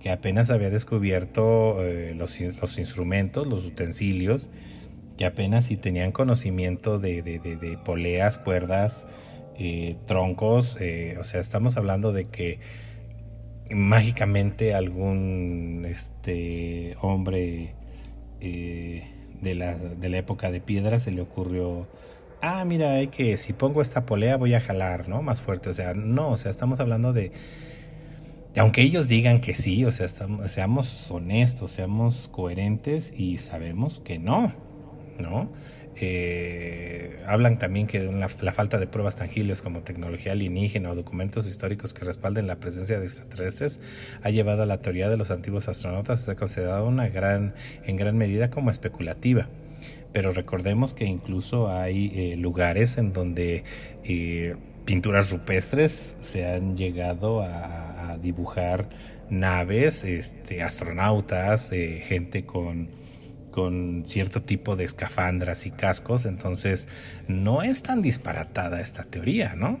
que, 0.00 0.10
apenas 0.10 0.50
había 0.50 0.70
descubierto 0.70 1.84
eh, 1.84 2.14
los, 2.16 2.40
los, 2.40 2.78
instrumentos, 2.78 3.46
los 3.46 3.66
utensilios, 3.66 4.48
que 5.16 5.24
apenas 5.26 5.66
si 5.66 5.76
tenían 5.76 6.12
conocimiento 6.12 6.98
de, 6.98 7.22
de 7.22 7.78
poleas, 7.84 8.38
cuerdas, 8.38 9.06
eh, 9.56 9.96
troncos. 10.06 10.76
Eh, 10.80 11.16
o 11.20 11.24
sea, 11.24 11.40
estamos 11.40 11.76
hablando 11.76 12.12
de 12.12 12.24
que 12.24 12.58
mágicamente 13.70 14.74
algún 14.74 15.86
este 15.88 16.96
hombre 17.00 17.74
de, 18.40 19.54
la, 19.54 19.78
de 19.78 20.08
la 20.08 20.18
época 20.18 20.50
de 20.50 20.60
piedra 20.60 21.00
se 21.00 21.10
le 21.10 21.22
ocurrió 21.22 21.88
ah, 22.44 22.64
mira, 22.64 22.92
hay 22.92 23.08
que, 23.08 23.36
si 23.36 23.52
pongo 23.52 23.80
esta 23.80 24.04
polea 24.04 24.36
voy 24.36 24.54
a 24.54 24.60
jalar, 24.60 25.08
¿no? 25.08 25.22
Más 25.22 25.40
fuerte, 25.40 25.70
o 25.70 25.74
sea, 25.74 25.94
no, 25.94 26.30
o 26.30 26.36
sea, 26.36 26.50
estamos 26.50 26.78
hablando 26.80 27.12
de, 27.12 27.32
aunque 28.56 28.82
ellos 28.82 29.08
digan 29.08 29.40
que 29.40 29.54
sí, 29.54 29.84
o 29.84 29.90
sea, 29.90 30.08
seamos 30.08 31.10
honestos, 31.10 31.72
seamos 31.72 32.28
coherentes 32.30 33.12
y 33.16 33.38
sabemos 33.38 34.00
que 34.00 34.18
no, 34.18 34.52
¿no? 35.18 35.52
Eh, 35.96 37.22
hablan 37.26 37.58
también 37.58 37.86
que 37.86 38.00
la, 38.00 38.28
la, 38.40 38.52
falta 38.52 38.78
de 38.78 38.88
pruebas 38.88 39.14
tangibles 39.14 39.62
como 39.62 39.82
tecnología 39.82 40.32
alienígena 40.32 40.90
o 40.90 40.96
documentos 40.96 41.46
históricos 41.46 41.94
que 41.94 42.04
respalden 42.04 42.48
la 42.48 42.56
presencia 42.56 42.98
de 42.98 43.06
extraterrestres 43.06 43.80
ha 44.22 44.30
llevado 44.30 44.64
a 44.64 44.66
la 44.66 44.80
teoría 44.80 45.08
de 45.08 45.16
los 45.16 45.30
antiguos 45.30 45.68
astronautas 45.68 46.22
a 46.22 46.24
ser 46.24 46.36
considerada 46.36 46.82
una 46.82 47.08
gran, 47.08 47.54
en 47.84 47.96
gran 47.96 48.16
medida 48.18 48.50
como 48.50 48.70
especulativa 48.70 49.48
pero 50.14 50.30
recordemos 50.30 50.94
que 50.94 51.06
incluso 51.06 51.68
hay 51.68 52.12
eh, 52.14 52.36
lugares 52.36 52.98
en 52.98 53.12
donde 53.12 53.64
eh, 54.04 54.54
pinturas 54.84 55.32
rupestres 55.32 56.16
se 56.22 56.46
han 56.46 56.76
llegado 56.76 57.42
a, 57.42 58.16
dibujar 58.22 58.88
naves, 59.28 60.04
este, 60.04 60.62
astronautas, 60.62 61.72
eh, 61.72 62.00
gente 62.06 62.46
con, 62.46 62.88
con 63.54 64.02
cierto 64.04 64.42
tipo 64.42 64.74
de 64.74 64.82
escafandras 64.82 65.64
y 65.64 65.70
cascos, 65.70 66.26
entonces 66.26 66.88
no 67.28 67.62
es 67.62 67.84
tan 67.84 68.02
disparatada 68.02 68.80
esta 68.80 69.04
teoría, 69.04 69.54
¿no? 69.54 69.78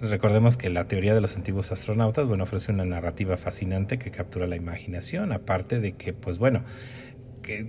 Recordemos 0.00 0.56
que 0.56 0.68
la 0.68 0.88
teoría 0.88 1.14
de 1.14 1.20
los 1.20 1.36
antiguos 1.36 1.70
astronautas, 1.70 2.26
bueno, 2.26 2.42
ofrece 2.42 2.72
una 2.72 2.84
narrativa 2.84 3.36
fascinante 3.36 4.00
que 4.00 4.10
captura 4.10 4.48
la 4.48 4.56
imaginación, 4.56 5.30
aparte 5.30 5.78
de 5.78 5.92
que, 5.92 6.12
pues 6.12 6.38
bueno, 6.38 6.64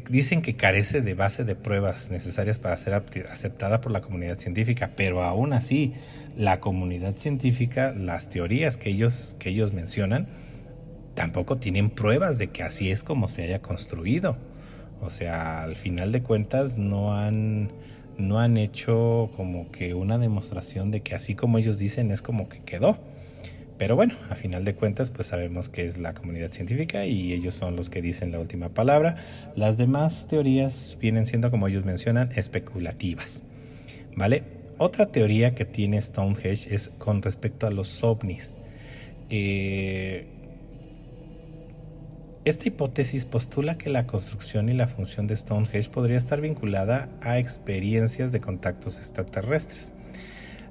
dicen 0.10 0.42
que 0.42 0.56
carece 0.56 1.02
de 1.02 1.14
base 1.14 1.44
de 1.44 1.54
pruebas 1.54 2.10
necesarias 2.10 2.58
para 2.58 2.76
ser 2.78 2.96
aceptada 2.96 3.82
por 3.82 3.92
la 3.92 4.02
comunidad 4.02 4.40
científica, 4.40 4.94
pero 4.96 5.22
aún 5.22 5.54
así 5.54 5.94
la 6.36 6.60
comunidad 6.60 7.14
científica, 7.18 7.94
las 7.96 8.32
teorías 8.32 8.78
que 8.78 8.90
ellos, 8.90 9.36
que 9.38 9.50
ellos 9.50 9.74
mencionan, 9.74 10.28
tampoco 11.16 11.58
tienen 11.58 11.90
pruebas 11.90 12.38
de 12.38 12.48
que 12.48 12.64
así 12.64 12.92
es 12.92 13.04
como 13.04 13.28
se 13.28 13.44
haya 13.44 13.62
construido. 13.62 14.38
O 15.02 15.10
sea, 15.10 15.64
al 15.64 15.76
final 15.76 16.12
de 16.12 16.22
cuentas 16.22 16.78
no 16.78 17.14
han, 17.14 17.72
no 18.18 18.40
han 18.40 18.58
hecho 18.58 19.30
como 19.36 19.72
que 19.72 19.94
una 19.94 20.18
demostración 20.18 20.92
de 20.92 21.02
que 21.02 21.16
así 21.16 21.36
como 21.36 21.58
ellos 21.58 21.78
dicen 21.80 22.12
es 22.12 22.22
como 22.22 22.50
que 22.50 22.60
quedó. 22.60 22.98
Pero 23.78 23.98
bueno, 23.98 24.14
a 24.30 24.36
final 24.36 24.64
de 24.64 24.74
cuentas, 24.74 25.12
pues 25.12 25.28
sabemos 25.28 25.68
que 25.68 25.86
es 25.86 25.98
la 25.98 26.14
comunidad 26.14 26.52
científica 26.52 27.06
y 27.06 27.34
ellos 27.34 27.56
son 27.56 27.76
los 27.76 27.90
que 27.90 28.02
dicen 28.02 28.32
la 28.32 28.40
última 28.40 28.70
palabra. 28.70 29.18
Las 29.56 29.78
demás 29.78 30.28
teorías 30.30 30.98
vienen 31.02 31.26
siendo, 31.26 31.52
como 31.52 31.68
ellos 31.68 31.84
mencionan, 31.84 32.30
especulativas. 32.36 33.44
¿Vale? 34.16 34.44
Otra 34.78 35.08
teoría 35.08 35.56
que 35.56 35.66
tiene 35.66 36.02
Stonehenge 36.02 36.74
es 36.74 36.92
con 36.98 37.22
respecto 37.22 37.68
a 37.68 37.72
los 37.72 38.02
ovnis. 38.02 38.58
Eh, 39.30 40.28
esta 42.46 42.68
hipótesis 42.68 43.26
postula 43.26 43.76
que 43.76 43.90
la 43.90 44.06
construcción 44.06 44.70
y 44.70 44.74
la 44.74 44.88
función 44.88 45.26
de 45.26 45.36
Stonehenge 45.36 45.90
podría 45.90 46.18
estar 46.18 46.42
vinculada 46.42 47.10
a 47.22 47.40
experiencias 47.40 48.32
de 48.32 48.40
contactos 48.40 49.00
extraterrestres. 49.00 49.94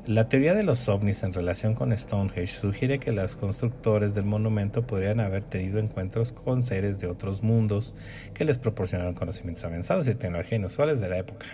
La 0.07 0.29
teoría 0.29 0.55
de 0.55 0.63
los 0.63 0.89
ovnis 0.89 1.25
en 1.25 1.33
relación 1.33 1.75
con 1.75 1.91
Stonehenge 1.97 2.47
sugiere 2.47 3.01
que 3.01 3.11
los 3.11 3.35
constructores 3.35 4.15
del 4.15 4.25
monumento 4.25 4.87
podrían 4.87 5.19
haber 5.19 5.43
tenido 5.43 5.81
encuentros 5.81 6.31
con 6.31 6.63
seres 6.63 7.01
de 7.01 7.09
otros 7.09 7.43
mundos 7.43 7.97
que 8.35 8.45
les 8.45 8.59
proporcionaron 8.59 9.15
conocimientos 9.15 9.65
avanzados 9.65 10.07
y 10.07 10.15
tecnología 10.15 10.59
inusuales 10.59 11.01
de 11.01 11.09
la 11.09 11.19
época, 11.19 11.47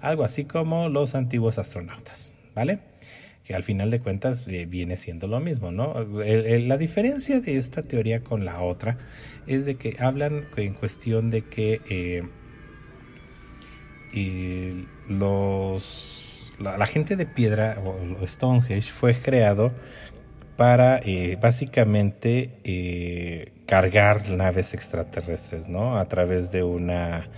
algo 0.00 0.24
así 0.24 0.44
como 0.44 0.88
los 0.88 1.14
antiguos 1.14 1.58
astronautas, 1.58 2.32
¿vale? 2.54 2.78
Que 3.46 3.54
al 3.54 3.62
final 3.62 3.90
de 3.90 4.00
cuentas 4.00 4.46
eh, 4.48 4.66
viene 4.66 4.96
siendo 4.96 5.28
lo 5.28 5.38
mismo, 5.38 5.70
¿no? 5.70 5.94
la 6.04 6.76
diferencia 6.76 7.40
de 7.40 7.56
esta 7.56 7.82
teoría 7.82 8.20
con 8.20 8.44
la 8.44 8.60
otra 8.60 8.98
es 9.46 9.64
de 9.64 9.76
que 9.76 9.96
hablan 10.00 10.46
en 10.56 10.74
cuestión 10.74 11.30
de 11.30 11.42
que 11.42 11.80
eh, 14.12 14.84
los 15.08 16.26
la, 16.58 16.86
gente 16.86 17.16
de 17.16 17.26
piedra 17.26 17.78
o, 17.84 18.26
Stonehenge 18.26 18.92
fue 18.92 19.14
creado 19.14 19.72
para 20.56 20.98
eh, 20.98 21.36
básicamente 21.40 22.58
eh, 22.64 23.52
cargar 23.66 24.30
naves 24.30 24.72
extraterrestres, 24.72 25.68
¿no? 25.68 25.98
A 25.98 26.08
través 26.08 26.50
de 26.50 26.62
una, 26.62 27.28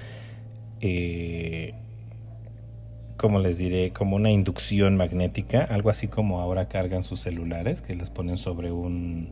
¿cómo 3.19 3.39
les 3.39 3.59
diré? 3.59 3.93
Como 3.93 4.17
una 4.17 4.31
inducción 4.31 4.97
magnética, 4.97 5.65
algo 5.65 5.91
así 5.91 6.09
como 6.09 6.41
ahora 6.41 6.69
cargan 6.69 7.03
sus 7.05 7.21
celulares, 7.21 7.83
que 7.83 7.95
las 7.95 8.09
ponen 8.09 8.39
sobre 8.39 8.73
un, 8.73 9.29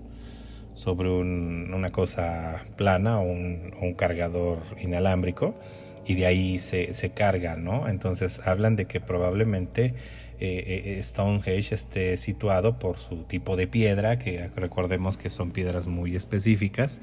sobre 0.75 1.09
una 1.11 1.90
cosa 1.90 2.66
plana 2.77 3.20
o 3.20 3.22
un 3.22 3.94
cargador 3.96 4.59
inalámbrico 4.83 5.55
y 6.07 6.14
de 6.14 6.27
ahí 6.27 6.59
se, 6.59 6.94
se 6.94 7.11
carga, 7.11 7.57
¿no? 7.57 7.88
Entonces 7.88 8.40
hablan 8.46 8.77
de 8.77 8.87
que 8.87 9.01
probablemente 9.01 9.94
eh, 10.38 10.96
eh, 10.99 11.03
Stonehenge 11.03 11.75
esté 11.75 12.16
situado 12.16 12.79
por 12.79 12.99
su 12.99 13.25
tipo 13.25 13.57
de 13.57 13.66
piedra, 13.66 14.18
que 14.18 14.51
recordemos 14.55 15.18
que 15.18 15.31
son 15.31 15.51
piedras 15.51 15.88
muy 15.88 16.14
específicas, 16.14 17.01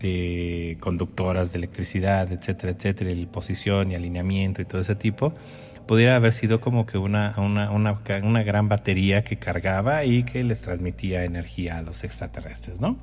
eh, 0.00 0.76
conductoras 0.80 1.52
de 1.52 1.58
electricidad, 1.58 2.30
etcétera, 2.30 2.72
etcétera, 2.72 3.10
y 3.12 3.26
posición 3.26 3.92
y 3.92 3.94
alineamiento 3.94 4.60
y 4.60 4.66
todo 4.66 4.80
ese 4.80 4.94
tipo, 4.94 5.32
pudiera 5.88 6.14
haber 6.14 6.32
sido 6.32 6.60
como 6.60 6.86
que 6.86 6.98
una, 6.98 7.34
una, 7.38 7.72
una, 7.72 7.98
una 8.22 8.42
gran 8.44 8.68
batería 8.68 9.24
que 9.24 9.38
cargaba 9.38 10.04
y 10.04 10.22
que 10.22 10.44
les 10.44 10.60
transmitía 10.60 11.24
energía 11.24 11.78
a 11.78 11.82
los 11.82 12.04
extraterrestres, 12.04 12.80
¿no? 12.80 12.98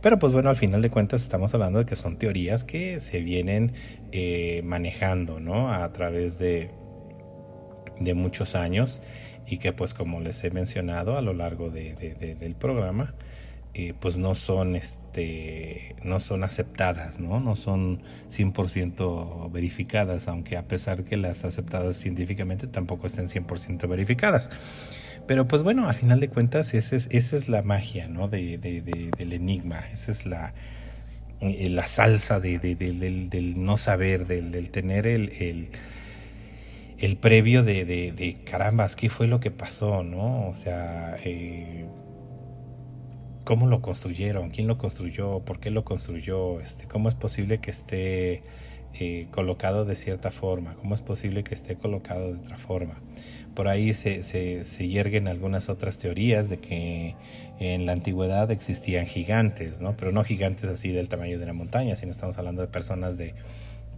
Pero 0.00 0.18
pues 0.18 0.32
bueno, 0.32 0.48
al 0.48 0.56
final 0.56 0.80
de 0.82 0.88
cuentas 0.88 1.22
estamos 1.22 1.52
hablando 1.52 1.80
de 1.80 1.84
que 1.84 1.96
son 1.96 2.16
teorías 2.16 2.64
que 2.64 3.00
se 3.00 3.20
vienen 3.20 3.72
eh, 4.12 4.62
manejando, 4.64 5.40
¿no? 5.40 5.72
A 5.72 5.92
través 5.92 6.38
de, 6.38 6.70
de 8.00 8.14
muchos 8.14 8.54
años 8.54 9.02
y 9.46 9.58
que 9.58 9.72
pues 9.72 9.92
como 9.92 10.20
les 10.20 10.42
he 10.44 10.50
mencionado 10.50 11.18
a 11.18 11.22
lo 11.22 11.34
largo 11.34 11.70
de, 11.70 11.94
del 11.94 12.54
programa, 12.54 13.14
eh, 13.74 13.94
pues 13.98 14.18
no 14.18 14.34
son 14.34 14.76
este 14.76 15.96
no 16.04 16.20
son 16.20 16.44
aceptadas, 16.44 17.20
¿no? 17.20 17.40
No 17.40 17.56
son 17.56 18.02
100% 18.30 19.50
verificadas, 19.50 20.28
aunque 20.28 20.56
a 20.56 20.68
pesar 20.68 21.04
que 21.04 21.16
las 21.16 21.44
aceptadas 21.44 21.96
científicamente 21.96 22.66
tampoco 22.66 23.06
estén 23.06 23.26
100% 23.26 23.88
verificadas. 23.88 24.50
Pero 25.26 25.48
pues 25.48 25.62
bueno, 25.62 25.88
al 25.88 25.94
final 25.94 26.20
de 26.20 26.28
cuentas 26.28 26.74
esa 26.74 26.96
es, 26.96 27.08
esa 27.12 27.36
es 27.36 27.48
la 27.48 27.62
magia, 27.62 28.08
¿no? 28.08 28.28
De, 28.28 28.58
del 28.58 29.32
enigma, 29.32 29.80
esa 29.92 30.10
es 30.10 30.26
la, 30.26 30.52
eh, 31.40 31.68
la 31.70 31.86
salsa 31.86 32.40
de, 32.40 32.58
del, 32.58 33.64
no 33.64 33.76
saber, 33.76 34.26
del, 34.26 34.70
tener 34.70 35.06
el, 35.06 35.70
el, 36.98 37.16
previo 37.16 37.62
de, 37.62 37.84
de, 37.84 38.36
carambas, 38.44 38.96
¿qué 38.96 39.08
fue 39.08 39.28
lo 39.28 39.40
que 39.40 39.50
pasó, 39.50 40.02
no? 40.02 40.48
O 40.48 40.54
sea, 40.54 41.16
eh, 41.24 41.86
cómo 43.44 43.66
lo 43.66 43.80
construyeron, 43.82 44.50
quién 44.50 44.66
lo 44.66 44.78
construyó, 44.78 45.40
por 45.40 45.60
qué 45.60 45.70
lo 45.70 45.84
construyó, 45.84 46.60
este, 46.60 46.86
cómo 46.86 47.08
es 47.08 47.14
posible 47.14 47.58
que 47.58 47.70
esté 47.70 48.42
eh, 49.00 49.26
colocado 49.30 49.84
de 49.84 49.96
cierta 49.96 50.30
forma, 50.30 50.74
cómo 50.74 50.94
es 50.94 51.00
posible 51.00 51.42
que 51.44 51.54
esté 51.54 51.76
colocado 51.76 52.32
de 52.32 52.38
otra 52.38 52.58
forma. 52.58 53.00
Por 53.54 53.68
ahí 53.68 53.92
se, 53.92 54.22
se, 54.22 54.64
se 54.64 54.88
yerguen 54.88 55.28
algunas 55.28 55.68
otras 55.68 55.98
teorías 55.98 56.48
de 56.48 56.58
que 56.58 57.16
en 57.58 57.86
la 57.86 57.92
antigüedad 57.92 58.50
existían 58.50 59.06
gigantes, 59.06 59.80
¿no? 59.80 59.96
pero 59.96 60.10
no 60.10 60.24
gigantes 60.24 60.64
así 60.64 60.90
del 60.90 61.08
tamaño 61.08 61.38
de 61.38 61.44
una 61.44 61.52
montaña, 61.52 61.96
sino 61.96 62.12
estamos 62.12 62.38
hablando 62.38 62.62
de 62.62 62.68
personas 62.68 63.18
de 63.18 63.34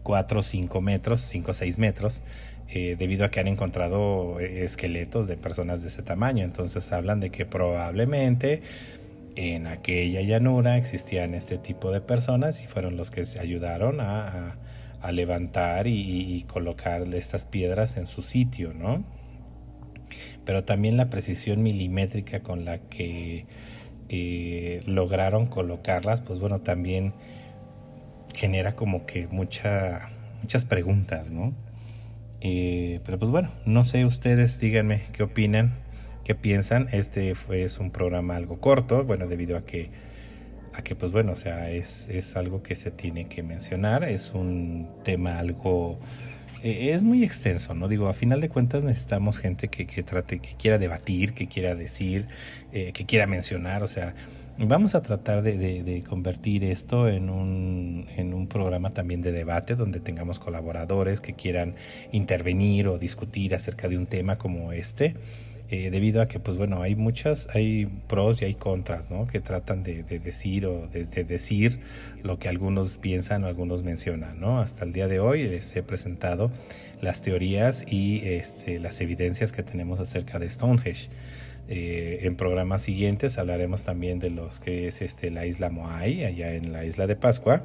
4 0.02 0.40
o 0.40 0.42
5 0.42 0.80
metros, 0.80 1.20
5 1.22 1.50
o 1.50 1.54
6 1.54 1.78
metros, 1.78 2.22
eh, 2.68 2.96
debido 2.98 3.24
a 3.24 3.30
que 3.30 3.40
han 3.40 3.48
encontrado 3.48 4.38
eh, 4.38 4.64
esqueletos 4.64 5.26
de 5.26 5.36
personas 5.36 5.82
de 5.82 5.88
ese 5.88 6.02
tamaño. 6.02 6.44
Entonces 6.44 6.92
hablan 6.92 7.20
de 7.20 7.30
que 7.30 7.46
probablemente 7.46 8.62
en 9.36 9.66
aquella 9.66 10.22
llanura 10.22 10.76
existían 10.76 11.34
este 11.34 11.58
tipo 11.58 11.90
de 11.90 12.00
personas 12.00 12.62
y 12.62 12.66
fueron 12.66 12.96
los 12.96 13.10
que 13.10 13.24
se 13.24 13.40
ayudaron 13.40 14.00
a, 14.00 14.56
levantar 15.12 15.86
y, 15.86 16.46
colocar 16.48 17.02
estas 17.12 17.44
piedras 17.44 17.98
en 17.98 18.06
su 18.06 18.22
sitio, 18.22 18.72
¿no? 18.72 19.04
Pero 20.46 20.64
también 20.64 20.96
la 20.96 21.10
precisión 21.10 21.62
milimétrica 21.62 22.40
con 22.40 22.64
la 22.64 22.78
que 22.78 23.44
eh, 24.08 24.82
lograron 24.86 25.46
colocarlas, 25.46 26.22
pues 26.22 26.38
bueno, 26.38 26.62
también 26.62 27.12
genera 28.34 28.76
como 28.76 29.04
que 29.04 29.26
mucha, 29.26 30.08
muchas 30.40 30.64
preguntas, 30.64 31.32
¿no? 31.32 31.52
Eh, 32.40 33.00
pero 33.04 33.18
pues 33.18 33.30
bueno, 33.30 33.50
no 33.66 33.84
sé 33.84 34.06
ustedes, 34.06 34.58
díganme 34.58 35.02
qué 35.12 35.22
opinan 35.22 35.83
qué 36.24 36.34
piensan. 36.34 36.88
Este 36.92 37.34
fue, 37.34 37.62
es 37.62 37.78
un 37.78 37.90
programa 37.90 38.36
algo 38.36 38.58
corto, 38.60 39.04
bueno, 39.04 39.28
debido 39.28 39.56
a 39.56 39.64
que, 39.64 39.90
a 40.72 40.82
que 40.82 40.96
pues 40.96 41.12
bueno, 41.12 41.32
o 41.32 41.36
sea, 41.36 41.70
es, 41.70 42.08
es 42.08 42.36
algo 42.36 42.62
que 42.62 42.74
se 42.74 42.90
tiene 42.90 43.26
que 43.26 43.42
mencionar, 43.42 44.04
es 44.04 44.32
un 44.34 44.88
tema 45.04 45.38
algo... 45.38 46.00
Eh, 46.62 46.94
es 46.94 47.02
muy 47.02 47.22
extenso, 47.22 47.74
¿no? 47.74 47.88
Digo, 47.88 48.08
a 48.08 48.14
final 48.14 48.40
de 48.40 48.48
cuentas 48.48 48.84
necesitamos 48.84 49.38
gente 49.38 49.68
que, 49.68 49.86
que 49.86 50.02
trate, 50.02 50.38
que 50.38 50.56
quiera 50.56 50.78
debatir, 50.78 51.34
que 51.34 51.46
quiera 51.46 51.74
decir, 51.74 52.26
eh, 52.72 52.92
que 52.92 53.04
quiera 53.04 53.26
mencionar, 53.26 53.82
o 53.82 53.88
sea, 53.88 54.14
Vamos 54.56 54.94
a 54.94 55.02
tratar 55.02 55.42
de, 55.42 55.58
de, 55.58 55.82
de, 55.82 56.04
convertir 56.04 56.62
esto 56.62 57.08
en 57.08 57.28
un, 57.28 58.06
en 58.16 58.32
un 58.32 58.46
programa 58.46 58.90
también 58.90 59.20
de 59.20 59.32
debate 59.32 59.74
donde 59.74 59.98
tengamos 59.98 60.38
colaboradores 60.38 61.20
que 61.20 61.32
quieran 61.32 61.74
intervenir 62.12 62.86
o 62.86 62.96
discutir 62.96 63.56
acerca 63.56 63.88
de 63.88 63.98
un 63.98 64.06
tema 64.06 64.36
como 64.36 64.70
este. 64.70 65.16
Eh, 65.70 65.90
debido 65.90 66.20
a 66.20 66.28
que, 66.28 66.40
pues 66.40 66.58
bueno, 66.58 66.82
hay 66.82 66.94
muchas, 66.94 67.48
hay 67.54 67.86
pros 68.06 68.42
y 68.42 68.44
hay 68.44 68.54
contras, 68.54 69.10
¿no? 69.10 69.26
Que 69.26 69.40
tratan 69.40 69.82
de, 69.82 70.02
decir 70.02 70.66
o 70.66 70.88
de, 70.88 71.24
decir 71.24 71.80
lo 72.22 72.38
que 72.38 72.50
algunos 72.50 72.98
piensan 72.98 73.44
o 73.44 73.46
algunos 73.46 73.82
mencionan, 73.82 74.38
¿no? 74.40 74.58
Hasta 74.60 74.84
el 74.84 74.92
día 74.92 75.08
de 75.08 75.20
hoy 75.20 75.44
les 75.44 75.74
he 75.74 75.82
presentado 75.82 76.50
las 77.00 77.22
teorías 77.22 77.86
y 77.90 78.20
este, 78.24 78.78
las 78.78 79.00
evidencias 79.00 79.52
que 79.52 79.62
tenemos 79.62 80.00
acerca 80.00 80.38
de 80.38 80.50
Stonehenge. 80.50 81.08
Eh, 81.66 82.18
en 82.24 82.36
programas 82.36 82.82
siguientes 82.82 83.38
hablaremos 83.38 83.84
también 83.84 84.18
de 84.18 84.28
los 84.28 84.60
que 84.60 84.86
es 84.86 85.00
este 85.00 85.30
la 85.30 85.46
isla 85.46 85.70
Moai, 85.70 86.24
allá 86.24 86.52
en 86.54 86.72
la 86.72 86.84
isla 86.84 87.06
de 87.06 87.16
Pascua. 87.16 87.62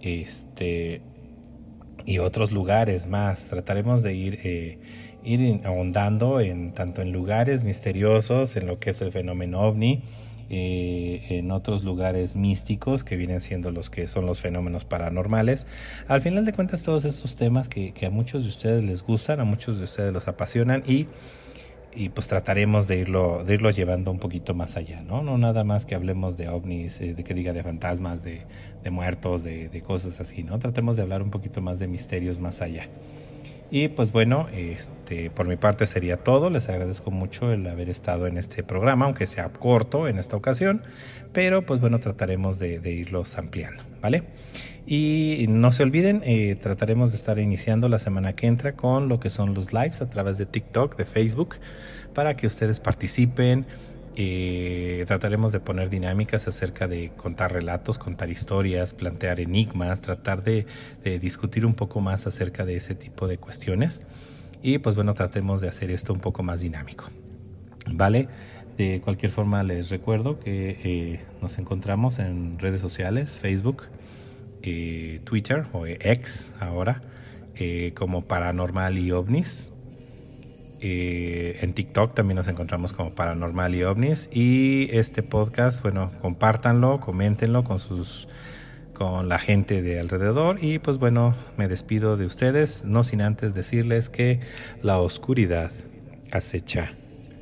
Este 0.00 1.02
y 2.04 2.18
otros 2.18 2.52
lugares 2.52 3.06
más. 3.06 3.48
Trataremos 3.48 4.02
de 4.02 4.14
ir 4.14 4.38
eh, 4.44 4.78
ir 5.24 5.60
ahondando 5.64 6.40
en 6.40 6.72
tanto 6.72 7.02
en 7.02 7.12
lugares 7.12 7.64
misteriosos, 7.64 8.56
en 8.56 8.66
lo 8.66 8.78
que 8.78 8.90
es 8.90 9.02
el 9.02 9.12
fenómeno 9.12 9.60
ovni, 9.60 10.02
eh, 10.54 11.24
en 11.30 11.50
otros 11.50 11.82
lugares 11.82 12.36
místicos 12.36 13.04
que 13.04 13.16
vienen 13.16 13.40
siendo 13.40 13.70
los 13.70 13.88
que 13.88 14.06
son 14.06 14.26
los 14.26 14.40
fenómenos 14.40 14.84
paranormales. 14.84 15.66
Al 16.08 16.20
final 16.20 16.44
de 16.44 16.52
cuentas, 16.52 16.82
todos 16.82 17.06
estos 17.06 17.36
temas 17.36 17.68
que, 17.68 17.94
a 18.04 18.10
muchos 18.10 18.42
de 18.42 18.50
ustedes 18.50 18.84
les 18.84 19.02
gustan, 19.02 19.40
a 19.40 19.44
muchos 19.44 19.78
de 19.78 19.84
ustedes 19.84 20.12
los 20.12 20.28
apasionan 20.28 20.82
y 20.86 21.06
y 21.94 22.08
pues 22.08 22.26
trataremos 22.26 22.88
de 22.88 23.00
irlo, 23.00 23.44
de 23.44 23.52
irlo 23.52 23.70
llevando 23.70 24.10
un 24.10 24.18
poquito 24.18 24.54
más 24.54 24.78
allá, 24.78 25.02
¿no? 25.02 25.22
No 25.22 25.36
nada 25.36 25.62
más 25.62 25.84
que 25.84 25.94
hablemos 25.94 26.38
de 26.38 26.48
ovnis, 26.48 26.98
eh, 27.02 27.12
de 27.12 27.22
que 27.22 27.34
diga 27.34 27.52
de 27.52 27.62
fantasmas, 27.62 28.24
de, 28.24 28.46
de 28.82 28.90
muertos, 28.90 29.42
de, 29.42 29.68
de, 29.68 29.80
cosas 29.82 30.18
así, 30.18 30.42
¿no? 30.42 30.58
Tratemos 30.58 30.96
de 30.96 31.02
hablar 31.02 31.20
un 31.20 31.30
poquito 31.30 31.60
más 31.60 31.78
de 31.78 31.88
misterios 31.88 32.40
más 32.40 32.62
allá. 32.62 32.88
Y 33.74 33.88
pues 33.88 34.12
bueno, 34.12 34.48
este, 34.52 35.30
por 35.30 35.48
mi 35.48 35.56
parte 35.56 35.86
sería 35.86 36.18
todo. 36.18 36.50
Les 36.50 36.68
agradezco 36.68 37.10
mucho 37.10 37.50
el 37.50 37.66
haber 37.66 37.88
estado 37.88 38.26
en 38.26 38.36
este 38.36 38.62
programa, 38.62 39.06
aunque 39.06 39.26
sea 39.26 39.48
corto 39.48 40.08
en 40.08 40.18
esta 40.18 40.36
ocasión, 40.36 40.82
pero 41.32 41.64
pues 41.64 41.80
bueno, 41.80 41.98
trataremos 41.98 42.58
de, 42.58 42.80
de 42.80 42.92
irlos 42.92 43.38
ampliando, 43.38 43.82
¿vale? 44.02 44.24
Y 44.84 45.46
no 45.48 45.72
se 45.72 45.84
olviden, 45.84 46.20
eh, 46.26 46.54
trataremos 46.60 47.12
de 47.12 47.16
estar 47.16 47.38
iniciando 47.38 47.88
la 47.88 47.98
semana 47.98 48.34
que 48.34 48.46
entra 48.46 48.74
con 48.74 49.08
lo 49.08 49.20
que 49.20 49.30
son 49.30 49.54
los 49.54 49.72
lives 49.72 50.02
a 50.02 50.10
través 50.10 50.36
de 50.36 50.44
TikTok, 50.44 50.94
de 50.96 51.06
Facebook, 51.06 51.56
para 52.12 52.36
que 52.36 52.46
ustedes 52.46 52.78
participen 52.78 53.64
eh, 54.16 55.04
trataremos 55.06 55.52
de 55.52 55.60
poner 55.60 55.90
dinámicas 55.90 56.48
acerca 56.48 56.88
de 56.88 57.10
contar 57.16 57.52
relatos, 57.52 57.98
contar 57.98 58.30
historias, 58.30 58.94
plantear 58.94 59.40
enigmas, 59.40 60.00
tratar 60.00 60.42
de, 60.42 60.66
de, 61.04 61.18
discutir 61.18 61.64
un 61.64 61.74
poco 61.74 62.00
más 62.00 62.26
acerca 62.26 62.64
de 62.64 62.76
ese 62.76 62.94
tipo 62.94 63.28
de 63.28 63.38
cuestiones. 63.38 64.02
Y 64.62 64.78
pues 64.78 64.94
bueno, 64.94 65.14
tratemos 65.14 65.60
de 65.60 65.68
hacer 65.68 65.90
esto 65.90 66.12
un 66.12 66.20
poco 66.20 66.42
más 66.42 66.60
dinámico. 66.60 67.10
¿Vale? 67.86 68.28
De 68.76 69.00
cualquier 69.02 69.30
forma 69.30 69.62
les 69.62 69.90
recuerdo 69.90 70.38
que 70.38 70.78
eh, 70.82 71.20
nos 71.42 71.58
encontramos 71.58 72.18
en 72.18 72.58
redes 72.58 72.80
sociales, 72.80 73.38
Facebook, 73.38 73.84
eh, 74.62 75.20
Twitter 75.24 75.66
o 75.72 75.86
X 75.86 76.54
ahora, 76.58 77.02
eh, 77.56 77.92
como 77.94 78.22
Paranormal 78.22 78.98
y 78.98 79.12
OVNIS 79.12 79.72
eh, 80.82 81.58
en 81.60 81.74
TikTok 81.74 82.14
también 82.14 82.36
nos 82.36 82.48
encontramos 82.48 82.92
como 82.92 83.14
Paranormal 83.14 83.74
y 83.74 83.84
OVNIS. 83.84 84.28
Y 84.32 84.88
este 84.90 85.22
podcast, 85.22 85.82
bueno, 85.82 86.10
compártanlo, 86.20 86.98
coméntenlo 87.00 87.62
con 87.62 87.78
sus 87.78 88.28
con 88.92 89.28
la 89.28 89.38
gente 89.38 89.80
de 89.80 89.98
alrededor 89.98 90.62
y 90.62 90.78
pues 90.78 90.98
bueno, 90.98 91.34
me 91.56 91.66
despido 91.66 92.16
de 92.16 92.26
ustedes, 92.26 92.84
no 92.84 93.02
sin 93.02 93.22
antes 93.22 93.54
decirles 93.54 94.08
que 94.08 94.40
la 94.82 94.98
oscuridad 95.00 95.72
acecha 96.30 96.92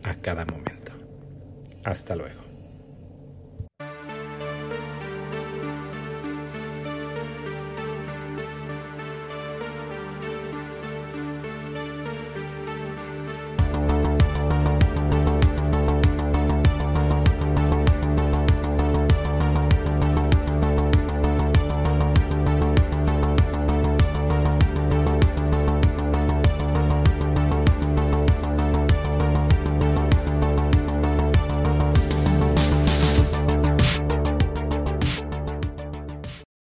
a 0.04 0.14
cada 0.14 0.44
momento. 0.46 0.92
Hasta 1.84 2.14
luego. 2.14 2.49